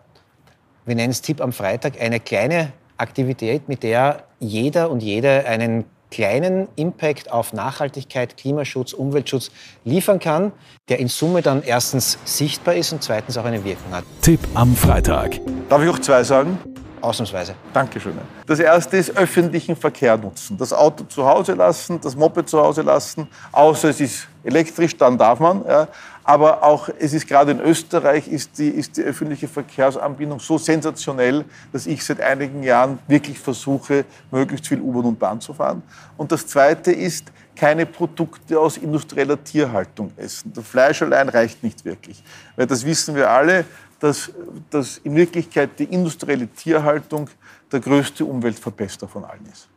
nennen 0.87 1.11
es 1.11 1.20
Tipp 1.20 1.42
am 1.42 1.52
Freitag, 1.52 2.00
eine 2.00 2.20
kleine 2.20 2.72
Aktivität, 2.96 3.68
mit 3.68 3.83
der 3.83 4.24
jeder 4.38 4.90
und 4.90 5.02
jede 5.02 5.44
einen 5.44 5.85
kleinen 6.11 6.68
Impact 6.77 7.31
auf 7.31 7.53
Nachhaltigkeit, 7.53 8.37
Klimaschutz, 8.37 8.92
Umweltschutz 8.92 9.51
liefern 9.85 10.18
kann, 10.18 10.53
der 10.88 10.99
in 10.99 11.09
Summe 11.09 11.42
dann 11.42 11.62
erstens 11.62 12.18
sichtbar 12.25 12.75
ist 12.75 12.92
und 12.92 13.03
zweitens 13.03 13.37
auch 13.38 13.44
eine 13.44 13.64
Wirkung 13.64 13.92
hat. 13.92 14.05
Tipp 14.23 14.40
am 14.55 14.75
Freitag. 14.75 15.40
Darf 15.68 15.83
ich 15.83 15.88
auch 15.88 15.99
zwei 15.99 16.23
sagen? 16.25 16.59
Ausnahmsweise. 17.00 17.54
Dankeschön. 17.72 18.14
Das 18.46 18.58
erste 18.58 18.96
ist 18.96 19.16
öffentlichen 19.16 19.76
Verkehr 19.76 20.16
nutzen. 20.16 20.56
Das 20.58 20.72
Auto 20.72 21.04
zu 21.04 21.24
Hause 21.24 21.54
lassen, 21.54 22.00
das 22.00 22.16
Moped 22.16 22.48
zu 22.48 22.60
Hause 22.60 22.82
lassen, 22.82 23.28
außer 23.52 23.90
es 23.90 24.00
ist 24.00 24.28
elektrisch, 24.44 24.96
dann 24.96 25.18
darf 25.18 25.40
man. 25.40 25.64
Ja. 25.66 25.88
Aber 26.24 26.62
auch, 26.62 26.88
es 26.98 27.12
ist 27.12 27.26
gerade 27.26 27.52
in 27.52 27.60
Österreich, 27.60 28.28
ist 28.28 28.58
die, 28.58 28.68
ist 28.68 28.96
die 28.96 29.02
öffentliche 29.02 29.48
Verkehrsanbindung 29.48 30.38
so 30.38 30.58
sensationell, 30.58 31.44
dass 31.72 31.86
ich 31.86 32.04
seit 32.04 32.20
einigen 32.20 32.62
Jahren 32.62 32.98
wirklich 33.08 33.38
versuche, 33.38 34.04
möglichst 34.30 34.68
viel 34.68 34.80
U-Bahn 34.80 35.04
und 35.06 35.18
Bahn 35.18 35.40
zu 35.40 35.54
fahren. 35.54 35.82
Und 36.16 36.30
das 36.30 36.46
Zweite 36.46 36.92
ist, 36.92 37.32
keine 37.61 37.85
Produkte 37.85 38.59
aus 38.59 38.79
industrieller 38.79 39.44
Tierhaltung 39.44 40.12
essen. 40.16 40.51
Das 40.55 40.66
Fleisch 40.66 41.03
allein 41.03 41.29
reicht 41.29 41.62
nicht 41.62 41.85
wirklich. 41.85 42.23
Weil 42.57 42.66
das 42.66 42.87
wissen 42.87 43.14
wir 43.14 43.29
alle, 43.29 43.66
dass, 43.99 44.31
dass 44.70 44.96
in 45.05 45.14
Wirklichkeit 45.14 45.79
die 45.79 45.85
industrielle 45.85 46.49
Tierhaltung 46.49 47.29
der 47.70 47.81
größte 47.81 48.25
Umweltverbesserer 48.25 49.09
von 49.09 49.27
allen 49.27 49.44
ist. 49.53 49.68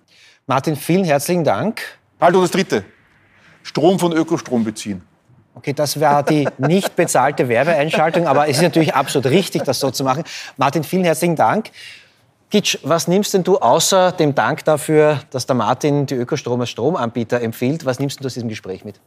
Martin, 0.47 0.77
vielen 0.77 1.03
herzlichen 1.03 1.43
Dank. 1.43 1.81
Also 2.19 2.41
das 2.41 2.51
Dritte. 2.51 2.85
Strom 3.63 3.99
von 3.99 4.13
Ökostrom 4.13 4.63
beziehen. 4.63 5.01
Okay, 5.53 5.73
das 5.73 5.99
war 5.99 6.23
die 6.23 6.47
nicht 6.57 6.95
bezahlte 6.95 7.49
Werbeeinschaltung, 7.49 8.27
aber 8.27 8.47
es 8.47 8.57
ist 8.57 8.63
natürlich 8.63 8.95
absolut 8.95 9.29
richtig, 9.29 9.63
das 9.63 9.81
so 9.81 9.91
zu 9.91 10.05
machen. 10.05 10.23
Martin, 10.55 10.85
vielen 10.85 11.03
herzlichen 11.03 11.35
Dank. 11.35 11.69
Gitsch, 12.53 12.77
was 12.83 13.07
nimmst 13.07 13.33
denn 13.33 13.43
du 13.43 13.57
außer 13.57 14.11
dem 14.11 14.35
Dank 14.35 14.63
dafür, 14.63 15.19
dass 15.31 15.47
der 15.47 15.55
Martin 15.55 16.05
die 16.05 16.13
Ökostrom 16.13 16.61
als 16.61 16.69
Stromanbieter 16.69 17.41
empfiehlt, 17.41 17.83
was 17.83 17.97
nimmst 17.97 18.19
du 18.19 18.27
aus 18.27 18.35
diesem 18.35 18.47
Gespräch 18.47 18.85
mit? 18.85 19.01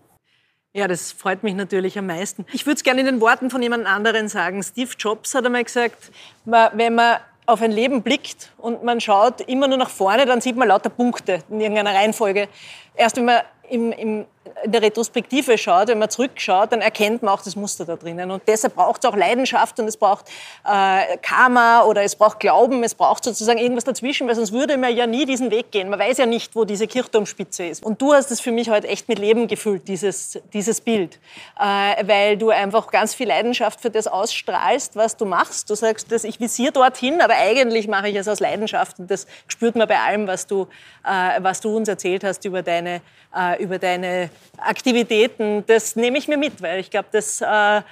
Ja, 0.73 0.89
das 0.89 1.13
freut 1.13 1.45
mich 1.45 1.55
natürlich 1.55 1.97
am 1.97 2.07
meisten. 2.07 2.45
Ich 2.53 2.67
würde 2.67 2.79
es 2.79 2.83
gerne 2.83 3.03
in 3.03 3.07
den 3.07 3.21
Worten 3.21 3.49
von 3.49 3.63
jemand 3.63 3.87
anderen 3.87 4.27
sagen. 4.27 4.65
Steve 4.65 4.91
Jobs 4.99 5.33
hat 5.37 5.47
einmal 5.47 5.63
gesagt, 5.63 6.11
wenn 6.45 6.97
man 6.97 7.19
auf 7.47 7.63
ein 7.63 7.71
Leben 7.71 8.03
blickt 8.03 8.51
und 8.59 8.83
man 8.83 9.01
schaut 9.01 9.43
immer 9.43 9.69
nur 9.69 9.79
nach 9.79 9.91
vorne, 9.91 10.27
dann 10.27 10.41
sieht 10.41 10.57
man 10.57 10.67
lauter 10.67 10.91
Punkte 10.91 11.45
in 11.49 11.61
irgendeiner 11.61 11.95
Reihenfolge. 11.95 12.49
Erst 12.97 13.17
wenn 13.17 13.27
man 13.27 13.43
im, 13.71 13.93
im 13.93 14.25
in 14.65 14.73
der 14.73 14.83
Retrospektive 14.83 15.59
schaut, 15.59 15.89
wenn 15.89 15.99
man 15.99 16.11
zurückschaut, 16.11 16.73
dann 16.73 16.81
erkennt 16.81 17.23
man 17.23 17.35
auch 17.35 17.43
das 17.43 17.57
Muster 17.57 17.85
da 17.85 17.97
drinnen. 17.97 18.31
Und 18.31 18.43
deshalb 18.47 18.75
braucht 18.75 19.05
es 19.05 19.11
auch 19.11 19.17
Leidenschaft 19.17 19.79
und 19.81 19.87
es 19.87 19.97
braucht 19.97 20.29
äh, 20.65 21.17
Karma 21.23 21.83
oder 21.85 22.03
es 22.03 22.17
braucht 22.17 22.41
Glauben, 22.41 22.83
es 22.85 22.95
braucht 22.95 23.25
sozusagen 23.25 23.59
irgendwas 23.59 23.85
dazwischen, 23.85 24.27
weil 24.29 24.35
sonst 24.35 24.53
würde 24.53 24.77
man 24.77 24.95
ja 24.95 25.07
nie 25.07 25.27
diesen 25.27 25.51
Weg 25.51 25.71
gehen. 25.71 25.89
Man 25.89 25.99
weiß 25.99 26.19
ja 26.19 26.27
nicht, 26.27 26.55
wo 26.57 26.65
diese 26.65 26.87
Kirchturmspitze 26.87 27.67
ist. 27.67 27.85
Und 27.85 28.01
du 28.01 28.13
hast 28.13 28.31
es 28.31 28.41
für 28.41 28.53
mich 28.53 28.71
heute 28.71 28.89
echt 28.89 29.09
mit 29.09 29.19
Leben 29.19 29.49
gefüllt, 29.49 29.89
dieses, 29.89 30.39
dieses 30.53 30.81
Bild, 30.81 31.19
äh, 31.59 32.07
weil 32.07 32.37
du 32.37 32.51
einfach 32.51 32.91
ganz 32.91 33.15
viel 33.15 33.29
Leidenschaft 33.29 33.81
für 33.81 33.91
das 33.91 34.07
ausstrahlst, 34.07 34.97
was 34.97 35.17
du 35.17 35.25
machst. 35.25 35.71
Du 35.71 35.75
sagst, 35.75 36.11
dass 36.13 36.25
ich 36.25 36.41
visiere 36.41 36.73
dorthin, 36.73 37.21
aber 37.21 37.35
eigentlich 37.35 37.89
mache 37.89 38.09
ich 38.09 38.17
es 38.17 38.29
aus 38.29 38.41
Leidenschaft 38.41 38.99
und 38.99 39.11
das 39.11 39.27
spürt 39.49 39.77
man 39.77 39.89
bei 39.89 39.99
allem, 39.99 40.27
was 40.27 40.47
du, 40.47 40.67
äh, 41.05 41.41
was 41.43 41.61
du 41.61 41.77
uns 41.77 41.89
erzählt 41.89 42.25
hast 42.25 42.45
über 42.45 42.63
deine, 42.63 43.01
äh, 43.35 43.63
über 43.63 43.79
deine 43.79 44.31
Aktivitäten, 44.59 45.65
das 45.67 45.97
nehme 45.97 46.19
ich 46.19 46.29
mir 46.29 46.39
mit, 46.39 46.63
weil 46.63 46.81
ich 46.81 46.91
glaube, 46.91 47.09
das 47.13 47.41
äh, 47.41 47.83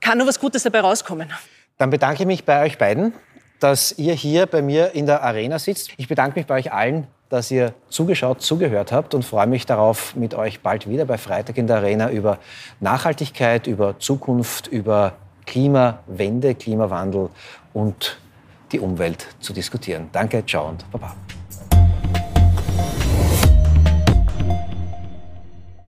kann 0.00 0.18
nur 0.18 0.26
was 0.26 0.38
Gutes 0.38 0.62
dabei 0.62 0.80
rauskommen. 0.80 1.30
Dann 1.78 1.90
bedanke 1.90 2.22
ich 2.22 2.26
mich 2.26 2.44
bei 2.44 2.62
euch 2.64 2.78
beiden, 2.78 3.12
dass 3.60 3.92
ihr 3.98 4.14
hier 4.14 4.46
bei 4.46 4.62
mir 4.62 4.92
in 4.94 5.06
der 5.06 5.22
Arena 5.22 5.58
sitzt. 5.58 5.92
Ich 5.96 6.08
bedanke 6.08 6.38
mich 6.38 6.46
bei 6.46 6.56
euch 6.56 6.72
allen, 6.72 7.06
dass 7.28 7.50
ihr 7.50 7.72
zugeschaut, 7.88 8.42
zugehört 8.42 8.92
habt 8.92 9.14
und 9.14 9.24
freue 9.24 9.46
mich 9.46 9.64
darauf, 9.64 10.14
mit 10.14 10.34
euch 10.34 10.60
bald 10.60 10.88
wieder 10.88 11.06
bei 11.06 11.16
Freitag 11.16 11.56
in 11.56 11.66
der 11.66 11.76
Arena 11.76 12.10
über 12.10 12.38
Nachhaltigkeit, 12.80 13.66
über 13.66 13.98
Zukunft, 13.98 14.66
über 14.66 15.14
Klimawende, 15.46 16.54
Klimawandel 16.54 17.30
und 17.72 18.18
die 18.72 18.80
Umwelt 18.80 19.26
zu 19.40 19.52
diskutieren. 19.52 20.08
Danke, 20.12 20.44
ciao 20.44 20.68
und 20.68 20.90
baba. 20.90 21.14